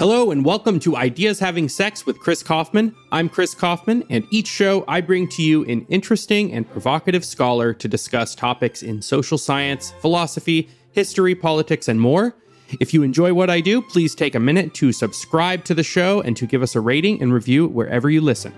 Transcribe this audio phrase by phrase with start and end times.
[0.00, 2.96] Hello, and welcome to Ideas Having Sex with Chris Kaufman.
[3.12, 7.74] I'm Chris Kaufman, and each show I bring to you an interesting and provocative scholar
[7.74, 12.34] to discuss topics in social science, philosophy, history, politics, and more.
[12.80, 16.22] If you enjoy what I do, please take a minute to subscribe to the show
[16.22, 18.54] and to give us a rating and review wherever you listen.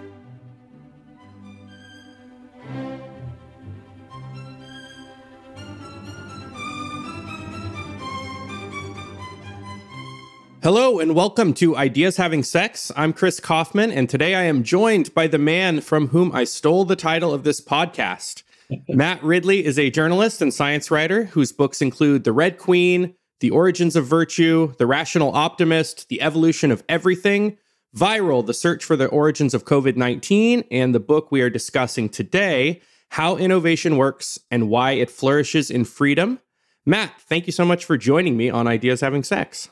[10.62, 12.92] Hello and welcome to Ideas Having Sex.
[12.94, 16.84] I'm Chris Kaufman, and today I am joined by the man from whom I stole
[16.84, 18.44] the title of this podcast.
[18.88, 23.50] Matt Ridley is a journalist and science writer whose books include The Red Queen, The
[23.50, 27.58] Origins of Virtue, The Rational Optimist, The Evolution of Everything,
[27.96, 32.08] Viral, The Search for the Origins of COVID 19, and the book we are discussing
[32.08, 36.38] today, How Innovation Works and Why It Flourishes in Freedom.
[36.86, 39.68] Matt, thank you so much for joining me on Ideas Having Sex.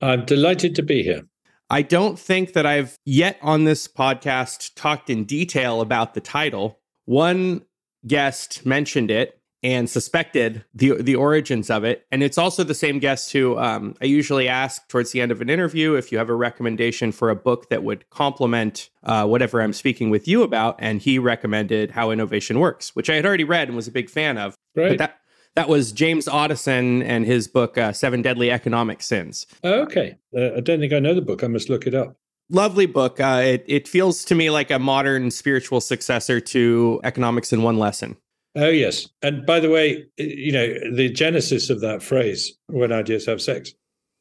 [0.00, 1.22] I'm delighted to be here.
[1.68, 6.80] I don't think that I've yet on this podcast talked in detail about the title.
[7.06, 7.62] One
[8.06, 13.00] guest mentioned it and suspected the the origins of it, and it's also the same
[13.00, 16.28] guest who um, I usually ask towards the end of an interview if you have
[16.28, 20.76] a recommendation for a book that would complement uh, whatever I'm speaking with you about,
[20.78, 24.08] and he recommended How Innovation Works, which I had already read and was a big
[24.08, 24.54] fan of.
[24.76, 24.90] Right.
[24.90, 25.18] But that
[25.56, 29.46] that was James Otteson and his book uh, Seven Deadly Economic Sins.
[29.64, 31.42] Okay, uh, I don't think I know the book.
[31.42, 32.16] I must look it up.
[32.48, 33.18] Lovely book.
[33.18, 37.78] Uh, it it feels to me like a modern spiritual successor to Economics in One
[37.78, 38.16] Lesson.
[38.54, 43.26] Oh yes, and by the way, you know the genesis of that phrase "when ideas
[43.26, 43.72] have sex."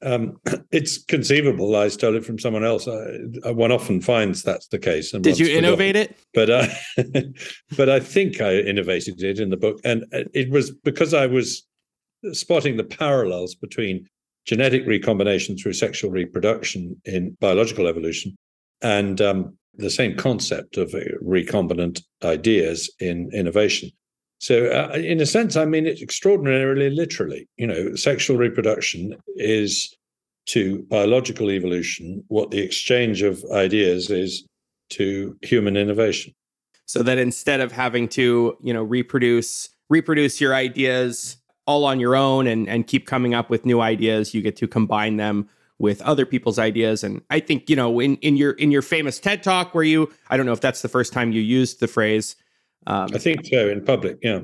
[0.02, 0.38] Um,
[0.72, 2.88] it's conceivable I stole it from someone else.
[2.88, 5.14] I, one often finds that's the case.
[5.14, 6.18] And Did you innovate it?
[6.34, 6.68] But uh,
[7.78, 11.26] but I think I innovated it in the book, and uh, it was because I
[11.26, 11.66] was
[12.34, 14.08] spotting the parallels between
[14.46, 18.36] genetic recombination through sexual reproduction in biological evolution
[18.82, 23.90] and um, the same concept of uh, recombinant ideas in innovation.
[24.46, 27.50] So, uh, in a sense, I mean it extraordinarily literally.
[27.58, 29.98] You know, sexual reproduction is
[30.50, 34.46] to biological evolution what the exchange of ideas is
[34.92, 36.32] to human innovation.
[36.86, 42.16] So that instead of having to, you know, reproduce reproduce your ideas all on your
[42.16, 46.04] own and and keep coming up with new ideas, you get to combine them with
[46.04, 49.44] other people's ideas and i think you know in in your in your famous ted
[49.44, 52.38] talk where you i don't know if that's the first time you used the phrase
[52.88, 54.18] um, I think so in public.
[54.22, 54.42] Yeah,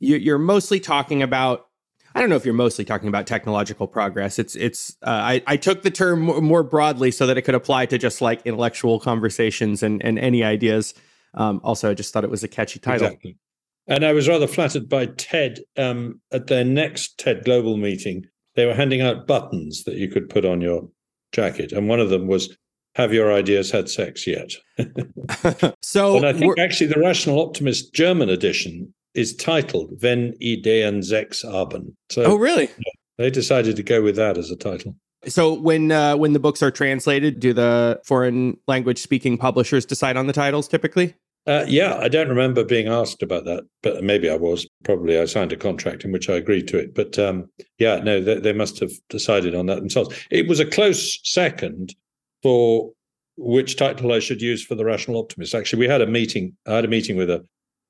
[0.00, 1.66] you, are mostly talking about.
[2.14, 4.38] I don't know if you're mostly talking about technological progress.
[4.38, 4.96] It's it's.
[5.02, 8.20] Uh, I I took the term more, broadly so that it could apply to just
[8.20, 10.94] like intellectual conversations and and any ideas.
[11.34, 13.06] Um, also, I just thought it was a catchy title.
[13.06, 13.38] Exactly.
[13.86, 18.26] And I was rather flattered by TED um, at their next TED Global meeting.
[18.54, 20.88] They were handing out buttons that you could put on your
[21.32, 22.54] jacket, and one of them was
[22.94, 24.52] have your ideas had sex yet?
[25.82, 31.42] so, and I think actually the Rational Optimist German edition is titled "Wenn Ideen Sex
[31.42, 32.70] haben." So, oh, really?
[33.18, 34.96] They decided to go with that as a title.
[35.26, 40.16] So, when uh, when the books are translated, do the foreign language speaking publishers decide
[40.16, 41.14] on the titles typically?
[41.44, 44.66] Uh, yeah, I don't remember being asked about that, but maybe I was.
[44.84, 46.94] Probably I signed a contract in which I agreed to it.
[46.94, 47.48] But um,
[47.78, 50.14] yeah, no, they, they must have decided on that themselves.
[50.30, 51.94] It was a close second
[52.42, 52.92] for
[53.36, 55.54] which title I should use for the rational optimist.
[55.54, 56.56] Actually, we had a meeting.
[56.66, 57.44] I had a meeting with a,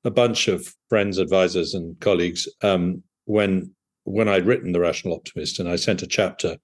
[0.04, 3.74] a bunch of friends, advisors, and colleagues um, when
[4.04, 6.56] when I'd written the rational optimist, and I sent a chapter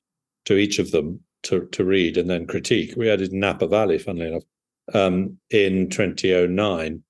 [0.47, 2.95] to each of them to to read and then critique.
[2.97, 4.45] We had it in Napa Valley, funnily enough,
[4.95, 7.03] um, in 2009,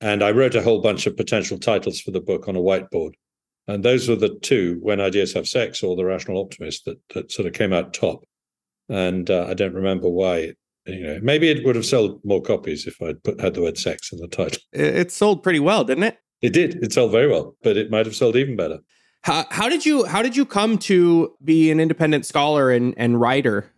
[0.00, 3.12] and I wrote a whole bunch of potential titles for the book on a whiteboard.
[3.68, 7.30] And those were the two, When Ideas Have Sex or The Rational Optimist, that, that
[7.30, 8.24] sort of came out top
[8.88, 10.52] and uh, I don't remember why.
[10.86, 13.78] You know, maybe it would have sold more copies if I'd put had the word
[13.78, 14.60] sex in the title.
[14.72, 16.18] It sold pretty well, didn't it?
[16.40, 16.82] It did.
[16.82, 18.80] It sold very well, but it might have sold even better.
[19.22, 23.20] How, how did you how did you come to be an independent scholar and, and
[23.20, 23.70] writer?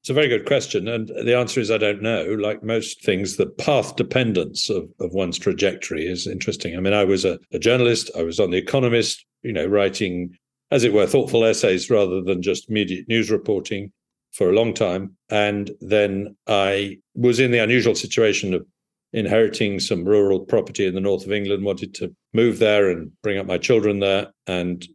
[0.00, 0.88] It's a very good question.
[0.88, 2.36] And the answer is I don't know.
[2.38, 6.76] Like most things, the path dependence of, of one's trajectory is interesting.
[6.76, 10.30] I mean, I was a, a journalist, I was on The Economist, you know, writing,
[10.70, 13.92] as it were, thoughtful essays rather than just immediate news reporting
[14.32, 15.16] for a long time.
[15.30, 18.66] And then I was in the unusual situation of
[19.12, 23.38] inheriting some rural property in the north of England, wanted to move there and bring
[23.38, 24.86] up my children there, and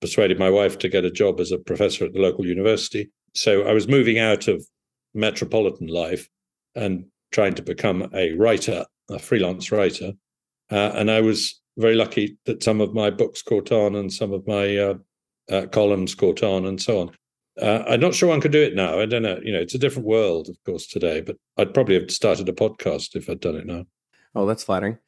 [0.00, 3.10] persuaded my wife to get a job as a professor at the local university.
[3.34, 4.64] So I was moving out of
[5.12, 6.28] metropolitan life
[6.74, 10.12] and trying to become a writer, a freelance writer.
[10.70, 14.32] Uh, and I was very lucky that some of my books caught on and some
[14.32, 14.94] of my uh,
[15.50, 17.10] uh, columns caught on and so on.
[17.60, 18.98] Uh, I'm not sure one could do it now.
[18.98, 19.38] I don't know.
[19.42, 21.20] You know, it's a different world, of course, today.
[21.20, 23.84] But I'd probably have started a podcast if I'd done it now.
[24.34, 24.98] Oh, that's flattering.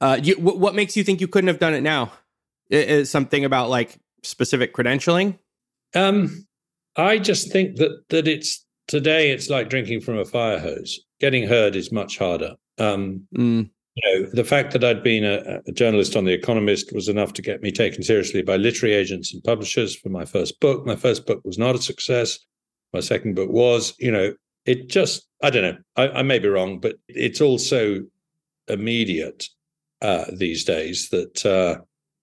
[0.00, 2.12] Uh, you, w- what makes you think you couldn't have done it now?
[2.70, 5.38] Is something about like specific credentialing?
[5.94, 6.46] Um,
[6.96, 9.30] I just think that that it's today.
[9.30, 11.00] It's like drinking from a fire hose.
[11.20, 12.54] Getting heard is much harder.
[12.78, 13.70] Um, mm.
[13.96, 17.32] You know, the fact that I'd been a, a, journalist on The Economist was enough
[17.34, 20.86] to get me taken seriously by literary agents and publishers for my first book.
[20.86, 22.38] My first book was not a success.
[22.92, 23.94] My second book was.
[23.98, 24.34] You know,
[24.64, 25.76] it just I don't know.
[25.96, 28.02] I, I may be wrong, but it's also
[28.68, 29.48] immediate
[30.02, 31.80] uh, these days that uh,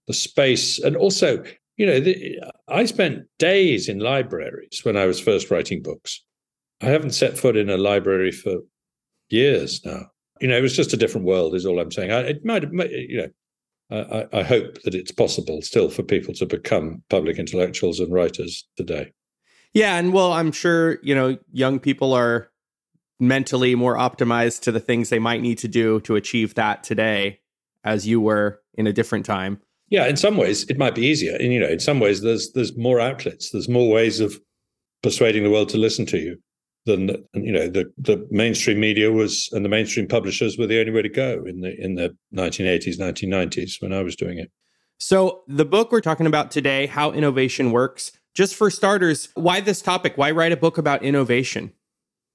[0.08, 1.44] the space and also
[1.76, 6.24] you know the, i spent days in libraries when i was first writing books
[6.82, 8.60] i haven't set foot in a library for
[9.30, 10.06] years now
[10.42, 12.12] you know it was just a different world is all i'm saying.
[12.12, 13.30] I, it might you know
[13.90, 18.68] I, I hope that it's possible still for people to become public intellectuals and writers
[18.76, 19.14] today.
[19.74, 22.50] Yeah and well i'm sure you know young people are
[23.20, 27.40] mentally more optimized to the things they might need to do to achieve that today
[27.84, 29.60] as you were in a different time.
[29.90, 31.36] Yeah in some ways it might be easier.
[31.36, 33.52] And you know in some ways there's there's more outlets.
[33.52, 34.40] There's more ways of
[35.04, 36.38] persuading the world to listen to you
[36.88, 40.92] than you know the the mainstream media was and the mainstream publishers were the only
[40.92, 44.52] way to go in the in the 1980s 1990s when i was doing it.
[45.00, 49.82] So the book we're talking about today how innovation works just for starters why this
[49.82, 50.14] topic?
[50.18, 51.74] Why write a book about innovation?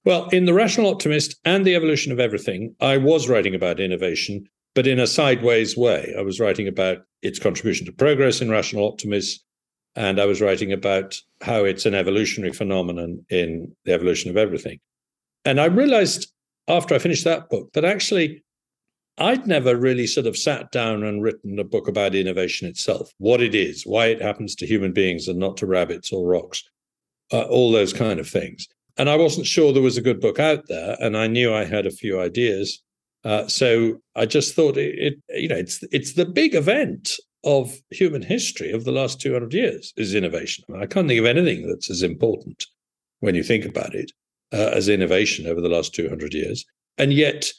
[0.04, 4.49] Well in the rational optimist and the evolution of everything i was writing about innovation
[4.75, 6.14] but in a sideways way.
[6.19, 9.40] I was writing about its contribution to progress in rational optimism,
[9.94, 14.78] and I was writing about how it's an evolutionary phenomenon in the evolution of everything.
[15.44, 16.32] And I realized
[16.68, 18.42] after I finished that book that actually
[19.18, 23.42] I'd never really sort of sat down and written a book about innovation itself, what
[23.42, 26.62] it is, why it happens to human beings and not to rabbits or rocks,
[27.32, 28.66] uh, all those kind of things.
[28.96, 30.96] And I wasn't sure there was a good book out there.
[31.00, 32.82] And I knew I had a few ideas.
[33.24, 37.12] Uh, so I just thought it, it, you know, it's it's the big event
[37.44, 40.64] of human history of the last 200 years is innovation.
[40.76, 42.64] I, can't think of anything that's as important
[43.20, 44.12] when you think about it
[44.52, 46.64] uh, as innovation over the last 200 years.
[46.98, 47.50] And yet,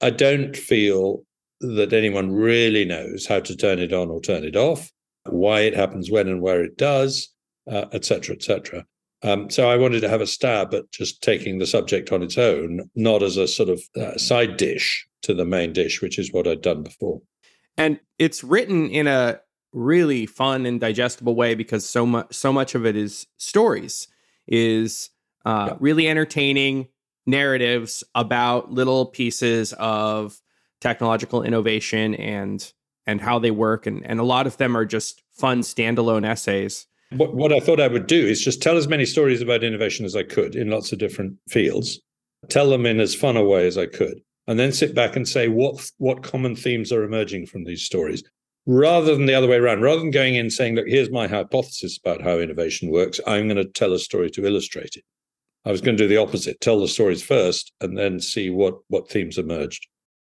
[0.00, 1.24] I don't feel
[1.60, 4.90] that anyone really knows how to turn it on or turn it off,
[5.24, 7.32] why it happens when and where it does,
[7.66, 8.84] etc., uh, etc.
[9.22, 12.22] Et um, so I wanted to have a stab at just taking the subject on
[12.22, 16.18] its own, not as a sort of uh, side dish to the main dish, which
[16.18, 17.22] is what I'd done before.
[17.76, 19.40] And it's written in a
[19.72, 24.08] really fun and digestible way because so much so much of it is stories,
[24.46, 25.10] is
[25.44, 25.76] uh, yeah.
[25.80, 26.88] really entertaining
[27.26, 30.40] narratives about little pieces of
[30.80, 32.72] technological innovation and
[33.06, 36.86] and how they work, and and a lot of them are just fun standalone essays.
[37.10, 40.04] What, what I thought I would do is just tell as many stories about innovation
[40.04, 42.00] as I could in lots of different fields,
[42.48, 45.26] tell them in as fun a way as I could, and then sit back and
[45.26, 48.22] say what what common themes are emerging from these stories,
[48.66, 49.82] rather than the other way around.
[49.82, 53.56] Rather than going in saying, "Look, here's my hypothesis about how innovation works," I'm going
[53.56, 55.04] to tell a story to illustrate it.
[55.64, 58.74] I was going to do the opposite: tell the stories first, and then see what
[58.88, 59.86] what themes emerged.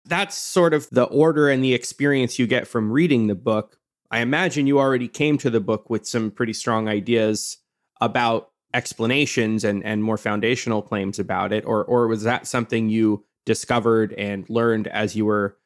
[0.05, 3.79] That's sort of the order and the experience you get from reading the book
[4.11, 7.59] I imagine you already came to the book with some pretty strong ideas
[8.01, 13.25] about explanations and, and more foundational claims about it, or or was that something you
[13.47, 15.57] discovered and learned as you were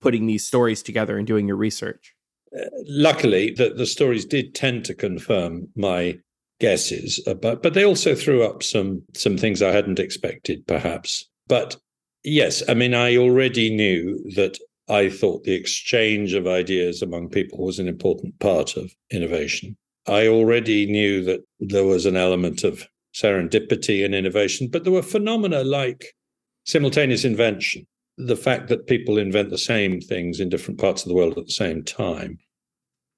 [0.00, 2.14] putting these stories together and doing your research?
[2.54, 6.18] Uh, luckily, the, the stories did tend to confirm my
[6.60, 11.28] guesses, but but they also threw up some some things I hadn't expected, perhaps.
[11.46, 11.76] But
[12.24, 17.64] yes, I mean, I already knew that I thought the exchange of ideas among people
[17.64, 19.76] was an important part of innovation.
[20.06, 25.02] I already knew that there was an element of serendipity in innovation, but there were
[25.02, 26.14] phenomena like
[26.68, 27.86] simultaneous invention,
[28.18, 31.46] the fact that people invent the same things in different parts of the world at
[31.46, 32.38] the same time.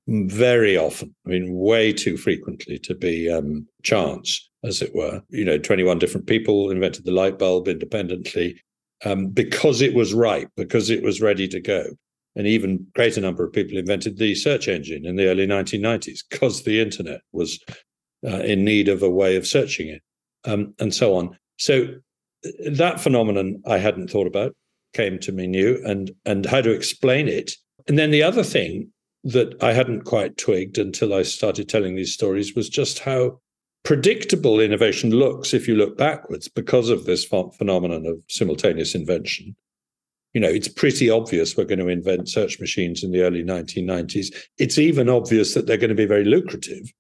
[0.07, 5.23] Very often, I mean, way too frequently to be um, chance, as it were.
[5.29, 8.61] You know, 21 different people invented the light bulb independently
[9.05, 11.85] um, because it was right, because it was ready to go.
[12.37, 16.63] An even greater number of people invented the search engine in the early 1990s because
[16.63, 17.59] the internet was
[18.25, 20.03] uh, in need of a way of searching it,
[20.45, 21.37] um, and so on.
[21.59, 21.89] So
[22.71, 24.55] that phenomenon I hadn't thought about
[24.95, 27.53] came to me new, and and how to explain it.
[27.89, 28.91] And then the other thing
[29.25, 33.39] that I hadn't quite twigged until I started telling these stories was just how
[33.83, 39.57] predictable innovation looks if you look backwards because of this phenomenon of simultaneous invention.
[40.33, 44.29] You know, it's pretty obvious we're going to invent search machines in the early 1990s.
[44.59, 46.93] It's even obvious that they're going to be very lucrative,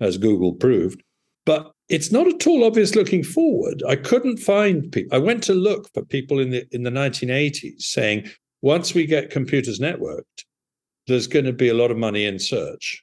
[0.00, 1.02] as Google proved.
[1.46, 3.82] But it's not at all obvious looking forward.
[3.88, 5.16] I couldn't find people.
[5.16, 8.28] I went to look for people in the in the 1980s saying
[8.60, 10.44] once we get computers networked,
[11.06, 13.02] there's going to be a lot of money in search.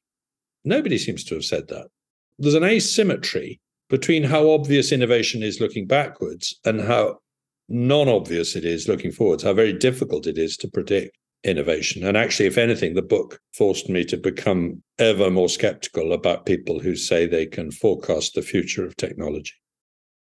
[0.66, 1.88] Nobody seems to have said that.
[2.38, 3.60] There's an asymmetry
[3.90, 7.20] between how obvious innovation is looking backwards and how
[7.70, 12.06] non obvious it is looking forwards, how very difficult it is to predict innovation.
[12.06, 16.80] And actually, if anything, the book forced me to become ever more skeptical about people
[16.80, 19.54] who say they can forecast the future of technology.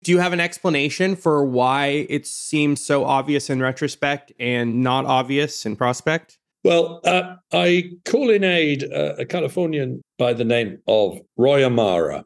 [0.03, 5.05] Do you have an explanation for why it seems so obvious in retrospect and not
[5.05, 6.37] obvious in prospect?
[6.63, 12.25] Well, uh, I call in aid uh, a Californian by the name of Roy Amara,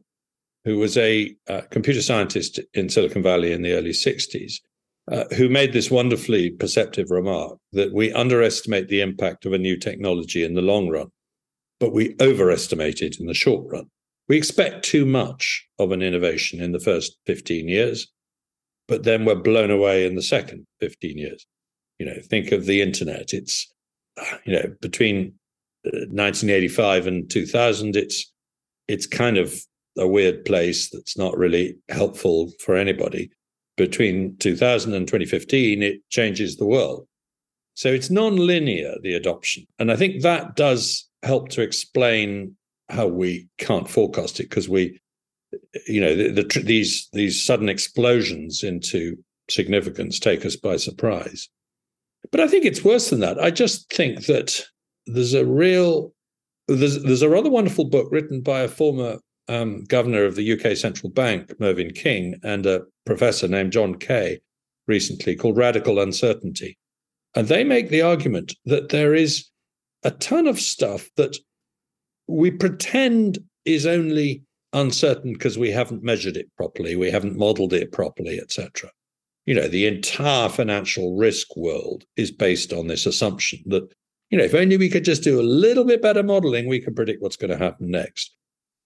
[0.64, 4.56] who was a uh, computer scientist in Silicon Valley in the early 60s,
[5.12, 9.78] uh, who made this wonderfully perceptive remark that we underestimate the impact of a new
[9.78, 11.08] technology in the long run,
[11.80, 13.90] but we overestimate it in the short run.
[14.28, 18.12] We expect too much of an innovation in the first 15 years,
[18.88, 21.46] but then we're blown away in the second 15 years.
[22.00, 23.34] You know, think of the internet.
[23.34, 23.74] It's
[24.46, 25.34] you know, between
[25.84, 28.32] 1985 uh, and 2000, it's
[28.88, 29.54] it's kind of
[29.98, 33.32] a weird place that's not really helpful for anybody.
[33.78, 37.08] Between 2000 and 2015, it changes the world.
[37.76, 42.56] So it's non-linear the adoption, and I think that does help to explain
[42.90, 45.00] how we can't forecast it because we,
[45.88, 49.16] you know, the, the, these these sudden explosions into
[49.50, 51.50] significance take us by surprise.
[52.32, 53.40] But I think it's worse than that.
[53.40, 54.66] I just think that
[55.06, 56.14] there's a real
[56.68, 60.76] there's there's a rather wonderful book written by a former um, governor of the UK
[60.76, 64.40] central bank, Mervyn King, and a professor named John Kay
[64.88, 66.78] recently called Radical Uncertainty.
[67.36, 69.50] And they make the argument that there is
[70.04, 71.36] a ton of stuff that
[72.28, 77.92] we pretend is only uncertain because we haven't measured it properly, we haven't modeled it
[77.92, 78.92] properly, etc
[79.48, 83.90] you know, the entire financial risk world is based on this assumption that,
[84.30, 86.94] you know, if only we could just do a little bit better modeling, we can
[86.94, 88.36] predict what's going to happen next.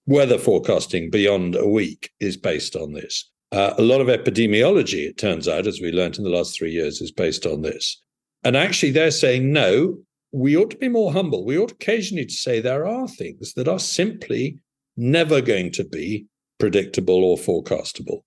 [0.05, 3.29] Weather forecasting beyond a week is based on this.
[3.51, 6.71] Uh, a lot of epidemiology, it turns out, as we learned in the last three
[6.71, 8.01] years, is based on this.
[8.43, 9.97] And actually, they're saying, no,
[10.31, 11.45] we ought to be more humble.
[11.45, 14.57] We ought occasionally to say there are things that are simply
[14.95, 16.25] never going to be
[16.57, 18.21] predictable or forecastable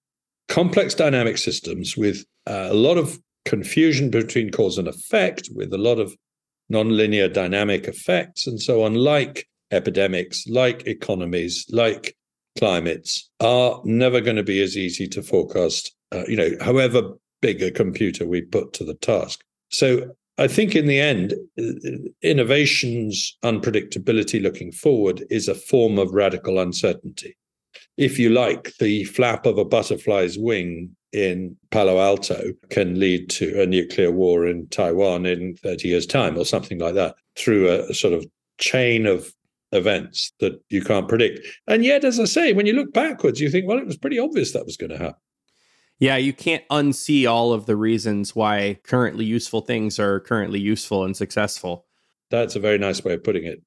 [0.49, 5.79] complex dynamic systems with uh, a lot of confusion between cause and effect, with a
[5.79, 6.15] lot of
[6.73, 12.17] nonlinear dynamic effects and so on, like epidemics, like economies, like
[12.59, 17.03] climates, are never going to be as easy to forecast, uh, you know, however
[17.43, 19.43] big a computer we put to the task.
[19.71, 21.35] So I think in the end,
[22.23, 27.37] innovation's unpredictability looking forward is a form of radical uncertainty
[27.97, 33.63] if you like, the flap of a butterfly's wing in Palo Alto can lead to
[33.63, 37.95] a nuclear war in Taiwan in 30 years' time or something like that through a
[37.95, 38.27] sort of
[38.59, 39.33] chain of
[39.75, 41.47] events that you can't predict.
[41.67, 44.19] And yet, as I say, when you look backwards, you think, well, it was pretty
[44.19, 45.21] obvious that was going to happen.
[45.99, 51.05] Yeah, you can't unsee all of the reasons why currently useful things are currently useful
[51.05, 51.87] and successful.
[52.31, 53.63] That's a very nice way of putting it.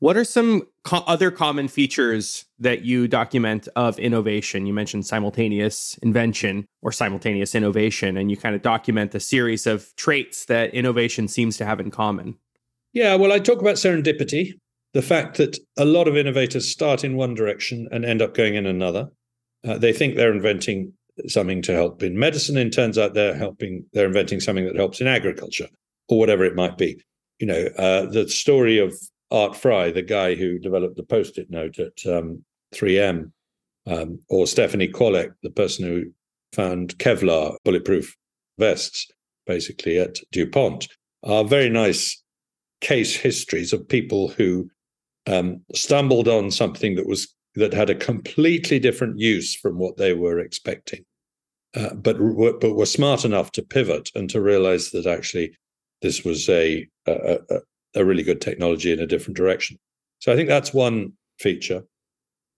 [0.00, 4.66] What are some co- other common features that you document of innovation?
[4.66, 9.94] You mentioned simultaneous invention or simultaneous innovation, and you kind of document the series of
[9.96, 12.36] traits that innovation seems to have in common.
[12.94, 14.54] Yeah, well, I talk about serendipity,
[14.92, 18.54] the fact that a lot of innovators start in one direction and end up going
[18.54, 19.08] in another.
[19.66, 20.92] Uh, they think they're inventing
[21.26, 25.00] something to help in medicine, and turns out they're helping, they're inventing something that helps
[25.00, 25.68] in agriculture
[26.08, 27.00] or whatever it might be.
[27.38, 28.94] You know, uh, the story of
[29.30, 32.44] Art Fry, the guy who developed the post-it note at um,
[32.74, 33.30] 3M,
[33.86, 36.04] um, or Stephanie Kwolek, the person who
[36.52, 38.16] found Kevlar bulletproof
[38.58, 39.08] vests,
[39.46, 40.88] basically at DuPont,
[41.22, 42.22] are very nice
[42.80, 44.70] case histories of people who
[45.30, 50.12] um, stumbled on something that was that had a completely different use from what they
[50.12, 51.04] were expecting,
[51.74, 52.16] uh, but
[52.60, 55.52] but were smart enough to pivot and to realize that actually
[56.02, 57.38] this was a, a,
[57.94, 59.78] a really good technology in a different direction.
[60.20, 61.82] So I think that's one feature.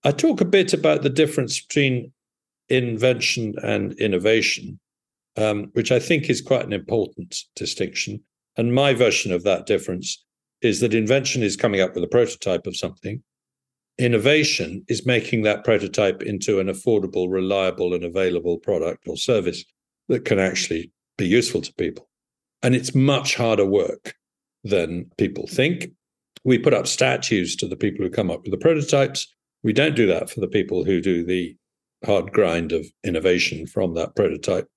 [0.04, 2.12] I talk a bit about the difference between
[2.68, 4.78] invention and innovation,
[5.36, 8.22] um, which I think is quite an important distinction.
[8.56, 10.24] And my version of that difference
[10.62, 13.22] is that invention is coming up with a prototype of something.
[13.98, 19.64] Innovation is making that prototype into an affordable, reliable, and available product or service
[20.08, 22.08] that can actually be useful to people.
[22.62, 24.14] And it's much harder work
[24.64, 25.90] than people think.
[26.44, 29.26] We put up statues to the people who come up with the prototypes.
[29.62, 31.56] We don't do that for the people who do the
[32.04, 34.68] hard grind of innovation from that prototype.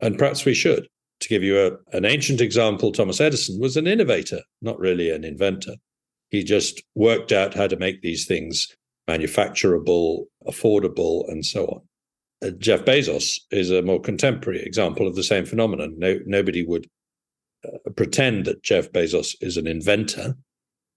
[0.00, 0.86] And perhaps we should.
[1.20, 5.24] To give you a, an ancient example, Thomas Edison was an innovator, not really an
[5.24, 5.74] inventor.
[6.30, 8.68] He just worked out how to make these things
[9.08, 12.48] manufacturable, affordable, and so on.
[12.48, 15.94] Uh, Jeff Bezos is a more contemporary example of the same phenomenon.
[15.98, 16.86] No, nobody would
[17.66, 20.36] uh, pretend that Jeff Bezos is an inventor,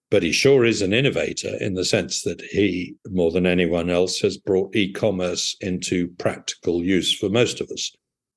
[0.09, 4.19] but he sure is an innovator in the sense that he, more than anyone else,
[4.19, 7.91] has brought e commerce into practical use for most of us.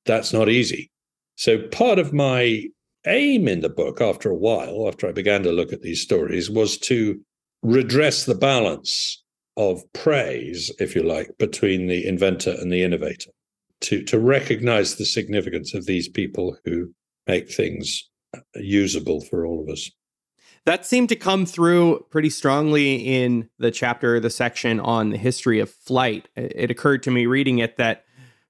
[0.07, 0.91] That's not easy.
[1.37, 2.65] So, part of my
[3.07, 6.51] aim in the book, after a while, after I began to look at these stories,
[6.51, 7.21] was to
[7.63, 9.23] redress the balance
[9.57, 13.31] of praise, if you like, between the inventor and the innovator,
[13.83, 16.93] to, to recognize the significance of these people who
[17.27, 18.09] make things
[18.55, 19.91] usable for all of us.
[20.65, 25.61] That seemed to come through pretty strongly in the chapter, the section on the history
[25.61, 26.29] of flight.
[26.35, 28.05] It occurred to me reading it that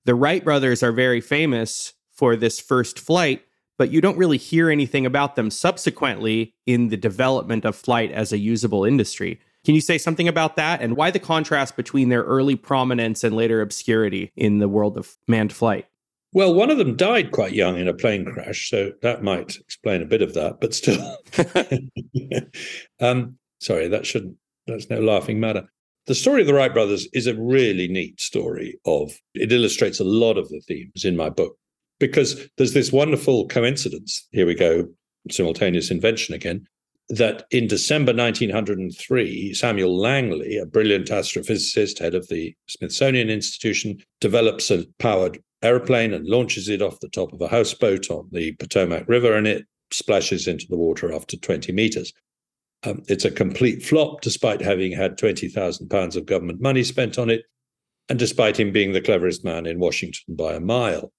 [0.06, 3.42] the Wright brothers are very famous for this first flight,
[3.78, 8.32] but you don't really hear anything about them subsequently in the development of flight as
[8.32, 9.40] a usable industry.
[9.64, 13.34] Can you say something about that and why the contrast between their early prominence and
[13.34, 15.86] later obscurity in the world of manned flight?
[16.32, 20.02] Well, one of them died quite young in a plane crash, so that might explain
[20.02, 21.16] a bit of that, but still.
[23.00, 25.66] um, sorry, that shouldn't, that's no laughing matter.
[26.06, 30.04] The story of the Wright brothers is a really neat story of, it illustrates a
[30.04, 31.58] lot of the themes in my book
[31.98, 34.26] because there's this wonderful coincidence.
[34.32, 34.88] Here we go,
[35.30, 36.66] simultaneous invention again
[37.08, 44.70] that in December 1903, Samuel Langley, a brilliant astrophysicist, head of the Smithsonian Institution, develops
[44.70, 49.08] a powered aeroplane and launches it off the top of a houseboat on the Potomac
[49.08, 52.12] River, and it splashes into the water after 20 meters.
[52.82, 57.30] Um, it's a complete flop, despite having had 20,000 pounds of government money spent on
[57.30, 57.42] it,
[58.08, 61.12] and despite him being the cleverest man in Washington by a mile.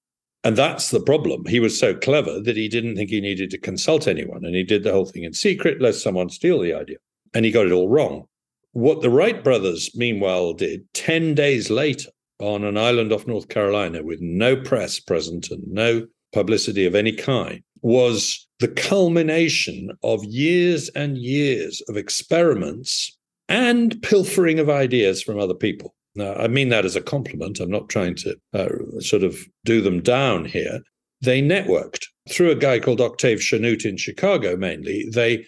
[0.47, 1.43] And that's the problem.
[1.45, 4.45] He was so clever that he didn't think he needed to consult anyone.
[4.45, 6.95] And he did the whole thing in secret, lest someone steal the idea.
[7.33, 8.29] And he got it all wrong.
[8.71, 14.01] What the Wright brothers, meanwhile, did 10 days later on an island off North Carolina
[14.03, 20.87] with no press present and no publicity of any kind was the culmination of years
[20.95, 23.17] and years of experiments
[23.49, 25.93] and pilfering of ideas from other people.
[26.17, 27.59] Now, I mean that as a compliment.
[27.59, 30.81] I'm not trying to uh, sort of do them down here.
[31.21, 35.07] They networked through a guy called Octave Chanute in Chicago, mainly.
[35.13, 35.45] They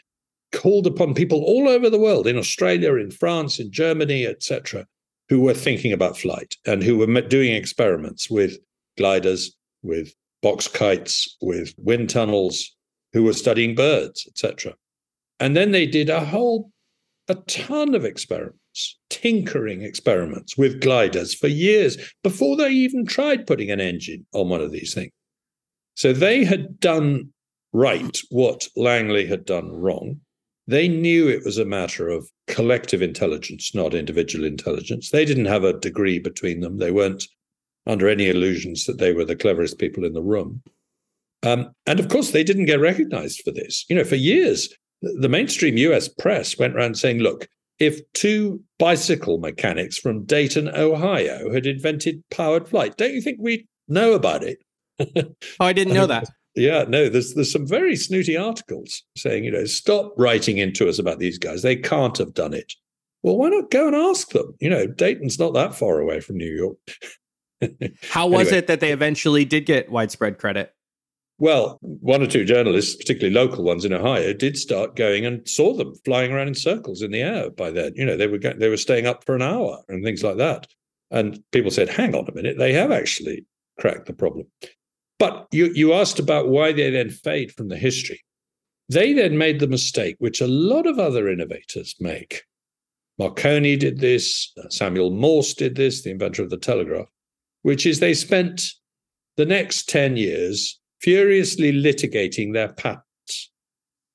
[0.51, 4.85] called upon people all over the world, in Australia, in France, in Germany, etc.,
[5.27, 8.57] who were thinking about flight and who were doing experiments with
[8.97, 12.75] gliders, with box kites, with wind tunnels,
[13.13, 14.75] who were studying birds, etc.
[15.39, 16.71] And then they did a whole
[17.27, 18.58] a ton of experiments,
[19.09, 24.61] tinkering experiments with gliders for years before they even tried putting an engine on one
[24.61, 25.11] of these things.
[25.95, 27.29] So they had done
[27.73, 30.19] right what Langley had done wrong.
[30.67, 35.09] They knew it was a matter of collective intelligence, not individual intelligence.
[35.09, 36.77] They didn't have a degree between them.
[36.77, 37.27] They weren't
[37.87, 40.61] under any illusions that they were the cleverest people in the room.
[41.43, 43.85] Um, and of course, they didn't get recognized for this.
[43.89, 44.69] You know, for years,
[45.01, 47.47] the mainstream US press went around saying, look,
[47.79, 53.67] if two bicycle mechanics from Dayton, Ohio had invented powered flight, don't you think we'd
[53.87, 54.59] know about it?
[54.99, 55.33] oh,
[55.65, 56.25] I didn't know that.
[56.55, 60.99] Yeah, no, there's there's some very snooty articles saying, you know, stop writing into us
[60.99, 61.61] about these guys.
[61.61, 62.73] They can't have done it.
[63.23, 64.55] Well, why not go and ask them?
[64.59, 66.77] You know, Dayton's not that far away from New York.
[68.09, 68.57] How was anyway.
[68.57, 70.73] it that they eventually did get widespread credit?
[71.39, 75.73] Well, one or two journalists, particularly local ones in Ohio, did start going and saw
[75.73, 77.93] them flying around in circles in the air by then.
[77.95, 80.67] You know, they were they were staying up for an hour and things like that.
[81.11, 83.45] And people said, "Hang on a minute, they have actually
[83.79, 84.47] cracked the problem."
[85.17, 88.21] But you you asked about why they then fade from the history.
[88.89, 92.43] They then made the mistake which a lot of other innovators make.
[93.17, 97.09] Marconi did this, uh, Samuel Morse did this, the inventor of the telegraph,
[97.61, 98.63] which is they spent
[99.35, 103.51] the next 10 years furiously litigating their patents,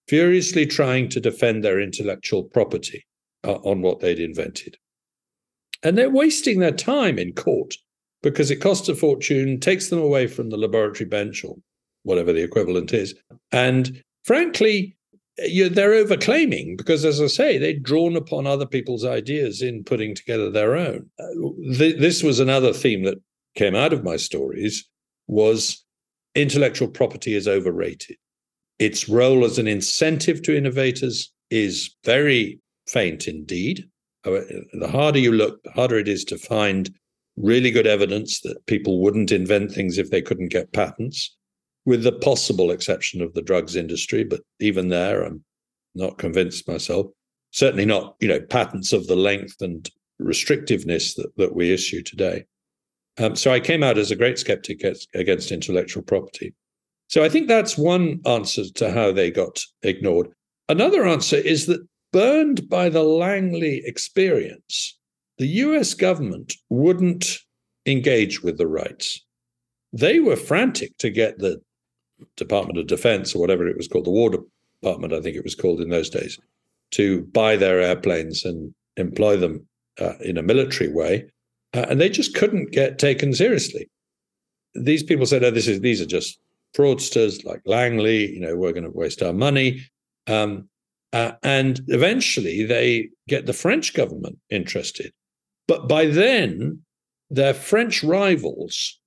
[0.09, 3.07] furiously trying to defend their intellectual property
[3.45, 4.77] uh, on what they'd invented.
[5.83, 7.75] And they're wasting their time in court
[8.23, 11.57] because it costs a fortune, takes them away from the laboratory bench or
[12.05, 13.15] whatever the equivalent is.
[13.53, 14.97] And frankly,
[15.39, 20.15] you, they're overclaiming because, as I say, they'd drawn upon other people's ideas in putting
[20.15, 21.11] together their own.
[21.19, 23.19] Uh, th- this was another theme that
[23.57, 24.89] came out of my stories
[25.27, 25.84] was
[26.35, 28.17] intellectual property is overrated.
[28.79, 33.89] Its role as an incentive to innovators is very faint indeed.
[34.25, 36.91] The harder you look, the harder it is to find
[37.37, 41.37] really good evidence that people wouldn't invent things if they couldn't get patents,
[41.85, 44.25] with the possible exception of the drugs industry.
[44.25, 45.45] But even there, I'm
[45.95, 47.07] not convinced myself.
[47.51, 49.89] Certainly not, you know, patents of the length and
[50.21, 52.45] restrictiveness that, that we issue today.
[53.19, 54.83] Um, so I came out as a great skeptic
[55.15, 56.55] against intellectual property.
[57.09, 60.29] So I think that's one answer to how they got ignored.
[60.69, 64.99] Another answer is that burned by the Langley experience,
[65.39, 67.39] the US government wouldn't
[67.87, 69.21] engage with the Wrights.
[69.93, 71.61] They were frantic to get the
[72.37, 75.55] Department of Defense or whatever it was called, the War Department, I think it was
[75.55, 76.39] called in those days,
[76.93, 79.67] to buy their airplanes and employ them
[80.01, 81.27] uh, in a military way.
[81.75, 83.91] Uh, and they just couldn't get taken seriously.
[84.75, 86.39] These people said, oh, this is, these are just
[86.75, 89.83] fraudsters like Langley, you know, we're going to waste our money.
[90.27, 90.69] Um,
[91.13, 95.13] uh, and eventually they get the French government interested.
[95.69, 96.81] But by then,
[97.31, 98.99] their French rivals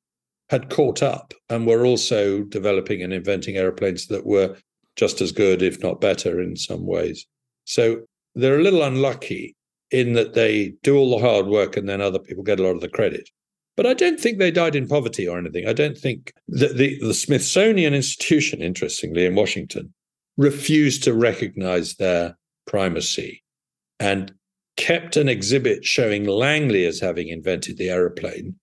[0.49, 4.55] had caught up and were also developing and inventing airplanes that were
[4.95, 7.25] just as good, if not better, in some ways.
[7.65, 8.03] So
[8.35, 9.56] they're a little unlucky
[9.91, 12.75] in that they do all the hard work and then other people get a lot
[12.75, 13.29] of the credit.
[13.75, 15.67] But I don't think they died in poverty or anything.
[15.67, 19.93] I don't think that the, the Smithsonian Institution, interestingly, in Washington,
[20.35, 23.43] refused to recognize their primacy
[23.99, 24.33] and
[24.77, 28.55] kept an exhibit showing Langley as having invented the aeroplane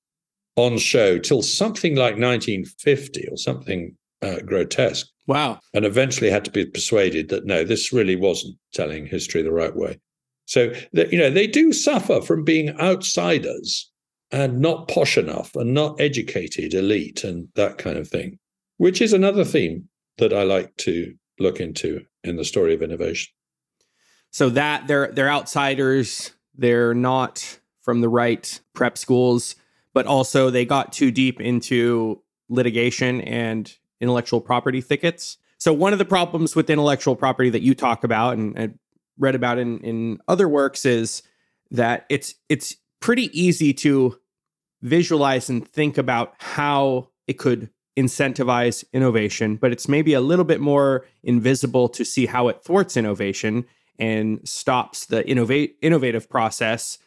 [0.57, 5.09] on show till something like 1950 or something uh, grotesque.
[5.27, 5.61] Wow.
[5.73, 9.75] And eventually had to be persuaded that no, this really wasn't telling history the right
[9.75, 9.99] way.
[10.47, 13.91] So, that, you know, they do suffer from being outsiders
[14.31, 18.39] and not posh enough and not educated elite and that kind of thing,
[18.79, 23.33] which is another theme that I like to look into in the story of innovation.
[24.31, 29.57] So that they're they're outsiders, they're not from the right prep schools,
[29.93, 35.39] but also they got too deep into litigation and intellectual property thickets.
[35.59, 38.79] So one of the problems with intellectual property that you talk about and, and
[39.19, 41.23] read about in, in other works is
[41.71, 44.19] that it's it's pretty easy to
[44.83, 50.61] visualize and think about how it could incentivize innovation, but it's maybe a little bit
[50.61, 53.65] more invisible to see how it thwarts innovation
[53.99, 56.99] and stops the innovate innovative process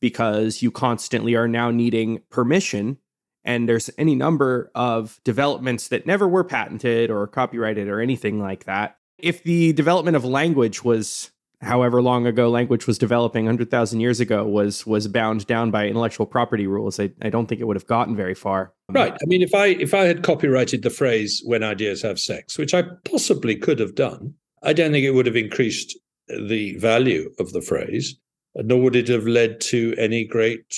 [0.00, 2.96] because you constantly are now needing permission
[3.44, 8.64] and there's any number of developments that never were patented or copyrighted or anything like
[8.64, 8.98] that.
[9.18, 14.46] If the development of language was however long ago language was developing 100,000 years ago
[14.46, 16.98] was was bound down by intellectual property rules.
[16.98, 18.72] I, I don't think it would have gotten very far.
[18.90, 19.12] Right.
[19.12, 22.74] I mean if i if i had copyrighted the phrase when ideas have sex which
[22.74, 25.96] i possibly could have done i don't think it would have increased
[26.28, 28.16] the value of the phrase
[28.56, 30.74] nor would it have led to any great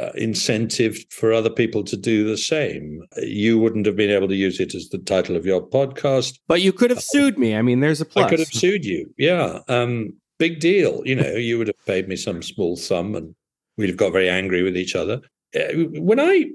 [0.00, 3.02] uh, incentive for other people to do the same.
[3.18, 6.38] You wouldn't have been able to use it as the title of your podcast.
[6.48, 7.56] But you could have sued me.
[7.56, 8.26] I mean, there's a plus.
[8.26, 9.12] I could have sued you.
[9.18, 9.60] Yeah.
[9.68, 11.02] Um, big deal.
[11.04, 13.34] You know, you would have paid me some small sum and
[13.76, 15.20] we'd have got very angry with each other.
[15.54, 16.46] Uh, when I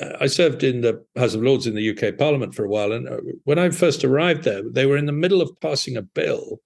[0.00, 2.92] uh, I served in the House of Lords in the UK Parliament for a while,
[2.92, 6.02] and uh, when I first arrived there, they were in the middle of passing a
[6.02, 6.60] bill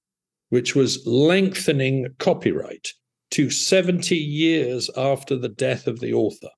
[0.51, 2.93] which was lengthening copyright
[3.31, 6.51] to 70 years after the death of the author.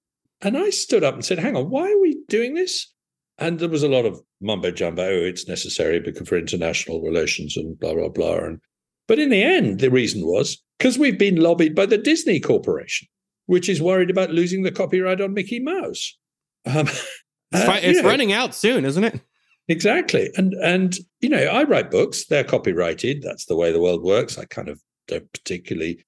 [0.43, 2.93] And I stood up and said, hang on, why are we doing this?
[3.39, 7.57] And there was a lot of mumbo jumbo, oh, it's necessary because for international relations
[7.57, 8.39] and blah, blah, blah.
[8.39, 8.61] And,
[9.07, 13.09] but in the end, the reason was because we've been lobbied by the Disney Corporation,
[13.47, 16.17] which is worried about losing the copyright on Mickey Mouse.
[16.65, 16.87] Um,
[17.53, 19.21] it's, uh, it's running out soon, isn't it?
[19.69, 20.31] Exactly.
[20.37, 23.23] And and you know, I write books, they're copyrighted.
[23.23, 24.39] That's the way the world works.
[24.39, 26.05] I kind of don't particularly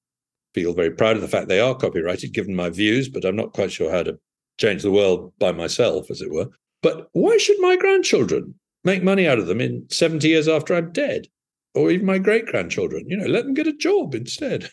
[0.59, 3.53] feel very proud of the fact they are copyrighted, given my views, but I'm not
[3.53, 4.19] quite sure how to
[4.59, 6.49] change the world by myself, as it were.
[6.83, 10.93] But why should my grandchildren make money out of them in 70 years after I'm
[10.93, 11.27] dead?
[11.75, 13.05] Or even my great grandchildren?
[13.09, 14.69] You know, let them get a job instead.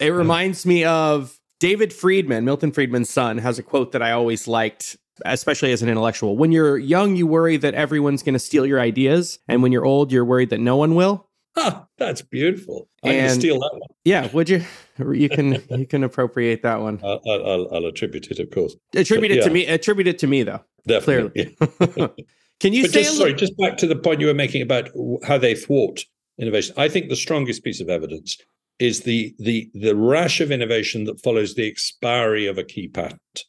[0.00, 4.48] It reminds me of David Friedman, Milton Friedman's son, has a quote that I always
[4.48, 6.36] liked, especially as an intellectual.
[6.36, 9.38] When you're young, you worry that everyone's going to steal your ideas.
[9.48, 11.25] And when you're old, you're worried that no one will.
[11.56, 12.88] Oh, that's beautiful.
[13.02, 13.88] I and, can steal that one.
[14.04, 14.62] Yeah, would you?
[14.98, 17.00] You can you can appropriate that one.
[17.02, 18.76] I'll, I'll, I'll attribute it, of course.
[18.94, 19.44] Attribute but, it yeah.
[19.44, 19.66] to me.
[19.66, 20.60] Attribute it to me, though.
[20.86, 21.56] Definitely.
[21.56, 22.26] Clearly.
[22.60, 23.02] can you but say?
[23.04, 24.90] Just, sorry, just back to the point you were making about
[25.24, 26.04] how they thwart
[26.38, 26.74] innovation.
[26.76, 28.36] I think the strongest piece of evidence
[28.78, 33.44] is the the the rash of innovation that follows the expiry of a key patent.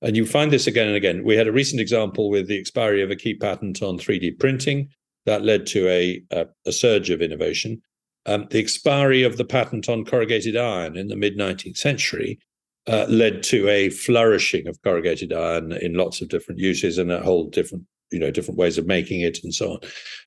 [0.00, 1.24] And you find this again and again.
[1.24, 4.90] We had a recent example with the expiry of a key patent on 3D printing
[5.28, 7.82] that led to a, a, a surge of innovation.
[8.24, 12.38] um, the expiry of the patent on corrugated iron in the mid 19th century
[12.86, 17.20] uh, led to a flourishing of corrugated iron in lots of different uses and a
[17.20, 19.80] whole different you know different ways of making it and so on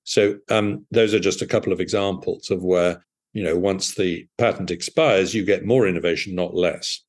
[0.03, 4.27] so um, those are just a couple of examples of where you know once the
[4.37, 7.01] patent expires you get more innovation not less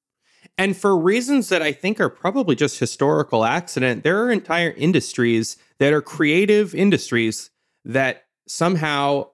[0.59, 5.57] and for reasons that I think are probably just historical accident, there are entire industries
[5.79, 7.52] that are creative industries
[7.85, 9.29] that somehow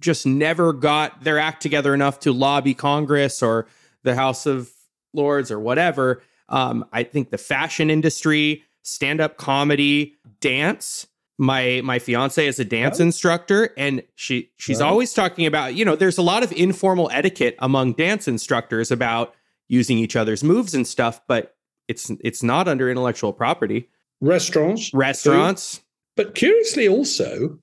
[0.00, 3.66] just never got their act together enough to lobby Congress or
[4.02, 4.70] the House of
[5.12, 6.22] Lords or whatever.
[6.48, 11.06] Um, I think the fashion industry, stand up comedy, dance.
[11.36, 13.04] My my fiance is a dance oh.
[13.04, 14.86] instructor, and she she's oh.
[14.86, 19.34] always talking about you know there's a lot of informal etiquette among dance instructors about
[19.66, 21.56] using each other's moves and stuff, but
[21.88, 23.88] it's it's not under intellectual property.
[24.20, 25.80] Restaurants, restaurants,
[26.14, 27.58] but curiously also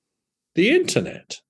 [0.54, 1.40] the internet.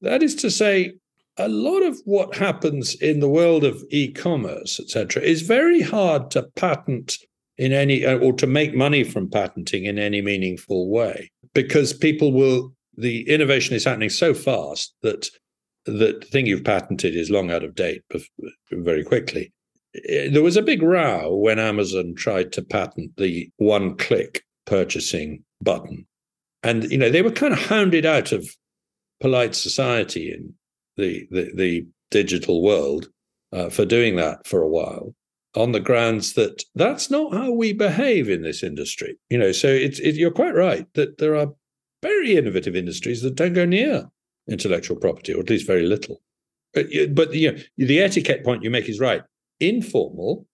[0.00, 0.94] That is to say,
[1.36, 6.44] a lot of what happens in the world of e-commerce, etc., is very hard to
[6.54, 7.18] patent
[7.56, 12.32] in any uh, or to make money from patenting in any meaningful way because people
[12.32, 15.30] will the innovation is happening so fast that
[15.86, 18.02] the thing you've patented is long out of date
[18.72, 19.52] very quickly
[20.30, 26.06] there was a big row when Amazon tried to patent the one click purchasing button.
[26.64, 28.48] And, you know, they were kind of hounded out of
[29.20, 30.54] polite society in
[30.96, 33.08] the, the, the digital world
[33.52, 35.14] uh, for doing that for a while
[35.54, 39.16] on the grounds that that's not how we behave in this industry.
[39.30, 41.52] You know, so it's it, you're quite right that there are
[42.02, 44.10] very innovative industries that don't go near
[44.50, 46.20] intellectual property, or at least very little.
[46.72, 49.22] But, but you know, the etiquette point you make is right
[49.60, 50.46] informal,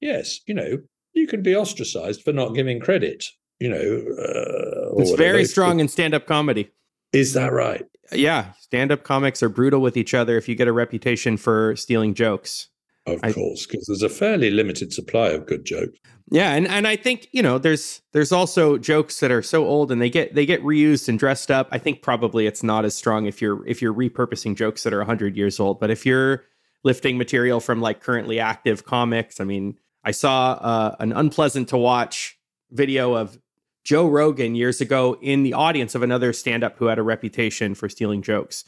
[0.00, 0.78] yes, you know,
[1.12, 3.24] you can be ostracized for not giving credit.
[3.60, 6.70] You know, uh, it's very strong in stand-up comedy.
[7.12, 7.84] Is that right?
[8.12, 12.14] Yeah, stand-up comics are brutal with each other if you get a reputation for stealing
[12.14, 12.68] jokes.
[13.06, 15.98] Of I, course, because there's a fairly limited supply of good jokes.
[16.30, 19.90] Yeah, and and I think you know there's there's also jokes that are so old
[19.90, 21.68] and they get they get reused and dressed up.
[21.72, 24.98] I think probably it's not as strong if you're if you're repurposing jokes that are
[24.98, 26.44] 100 years old, but if you're
[26.82, 29.40] lifting material from like currently active comics.
[29.40, 32.38] I mean, I saw uh, an unpleasant to watch
[32.70, 33.38] video of
[33.84, 37.74] Joe Rogan years ago in the audience of another stand up who had a reputation
[37.74, 38.64] for stealing jokes.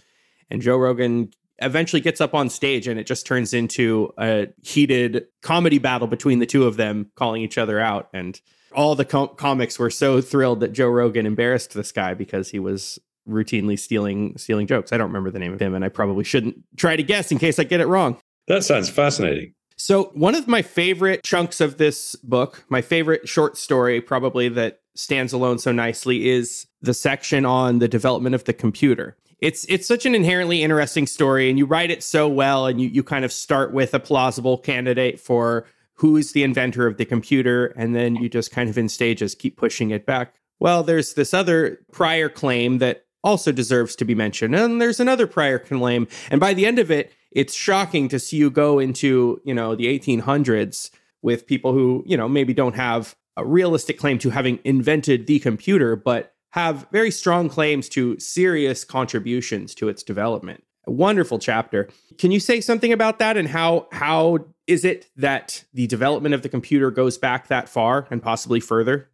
[0.51, 5.27] And Joe Rogan eventually gets up on stage and it just turns into a heated
[5.43, 8.09] comedy battle between the two of them calling each other out.
[8.13, 8.41] And
[8.75, 12.59] all the com- comics were so thrilled that Joe Rogan embarrassed this guy because he
[12.59, 12.99] was
[13.29, 14.93] routinely stealing stealing jokes.
[14.93, 17.39] I don't remember the name of him, and I probably shouldn't try to guess in
[17.39, 18.19] case I get it wrong.
[18.49, 19.55] That sounds fascinating.
[19.77, 24.81] So, one of my favorite chunks of this book, my favorite short story, probably that
[24.95, 29.17] stands alone so nicely, is the section on the development of the computer.
[29.39, 32.89] It's it's such an inherently interesting story, and you write it so well, and you
[32.89, 37.67] you kind of start with a plausible candidate for who's the inventor of the computer,
[37.77, 40.35] and then you just kind of in stages keep pushing it back.
[40.61, 44.55] Well, there's this other prior claim that also deserves to be mentioned.
[44.55, 46.09] And there's another prior claim.
[46.31, 49.75] And by the end of it, it's shocking to see you go into, you know,
[49.75, 50.91] the 1800s
[51.23, 55.39] with people who, you know, maybe don't have a realistic claim to having invented the
[55.39, 60.63] computer, but have very strong claims to serious contributions to its development.
[60.87, 61.89] A wonderful chapter.
[62.19, 66.43] Can you say something about that and how how is it that the development of
[66.43, 69.09] the computer goes back that far and possibly further?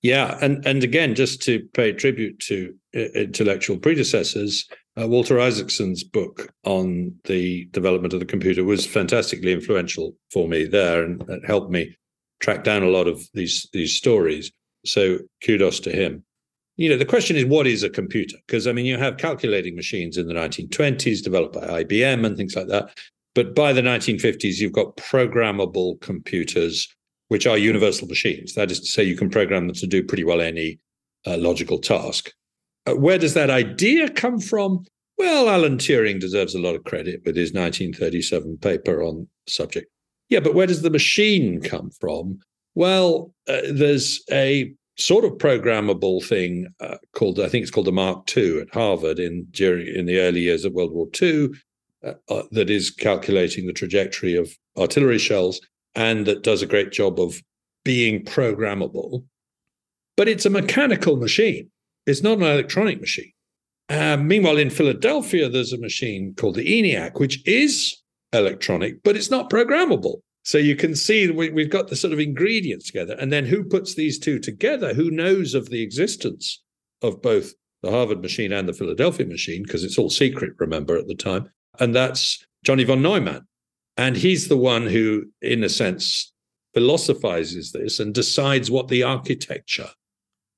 [0.00, 6.04] Yeah, and and again, just to pay tribute to uh, intellectual predecessors, uh, Walter Isaacson's
[6.04, 11.70] book on the development of the computer was fantastically influential for me there, and helped
[11.70, 11.96] me
[12.40, 14.50] track down a lot of these these stories.
[14.84, 16.24] So kudos to him.
[16.76, 18.36] You know, the question is, what is a computer?
[18.46, 22.54] Because I mean, you have calculating machines in the 1920s developed by IBM and things
[22.54, 22.96] like that.
[23.34, 26.88] But by the 1950s, you've got programmable computers
[27.28, 28.54] which are universal machines.
[28.54, 30.78] That is to say, you can program them to do pretty well any
[31.26, 32.32] uh, logical task.
[32.86, 34.84] Uh, where does that idea come from?
[35.18, 39.90] Well, Alan Turing deserves a lot of credit with his 1937 paper on the subject.
[40.28, 42.40] Yeah, but where does the machine come from?
[42.74, 47.92] Well, uh, there's a sort of programmable thing uh, called, I think it's called the
[47.92, 51.50] Mark II at Harvard in during in the early years of World War II,
[52.04, 55.60] uh, uh, that is calculating the trajectory of artillery shells
[55.94, 57.42] and that does a great job of
[57.84, 59.24] being programmable.
[60.16, 61.70] But it's a mechanical machine,
[62.06, 63.32] it's not an electronic machine.
[63.88, 67.96] Uh, meanwhile, in Philadelphia, there's a machine called the ENIAC, which is
[68.32, 70.20] electronic, but it's not programmable.
[70.42, 73.14] So you can see we, we've got the sort of ingredients together.
[73.18, 74.94] And then who puts these two together?
[74.94, 76.62] Who knows of the existence
[77.02, 79.62] of both the Harvard machine and the Philadelphia machine?
[79.62, 81.50] Because it's all secret, remember, at the time.
[81.78, 83.46] and that's Johnny von Neumann.
[83.96, 86.32] And he's the one who, in a sense,
[86.74, 89.90] philosophizes this and decides what the architecture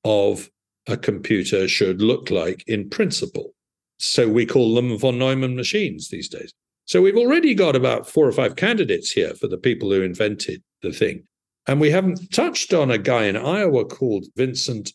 [0.03, 0.49] of
[0.87, 3.53] a computer should look like in principle.
[3.99, 6.53] So we call them von Neumann machines these days.
[6.91, 10.61] So we've already got about four or five candidates here for the people who invented
[10.81, 11.23] the thing.
[11.65, 14.91] And we haven't touched on a guy in Iowa called Vincent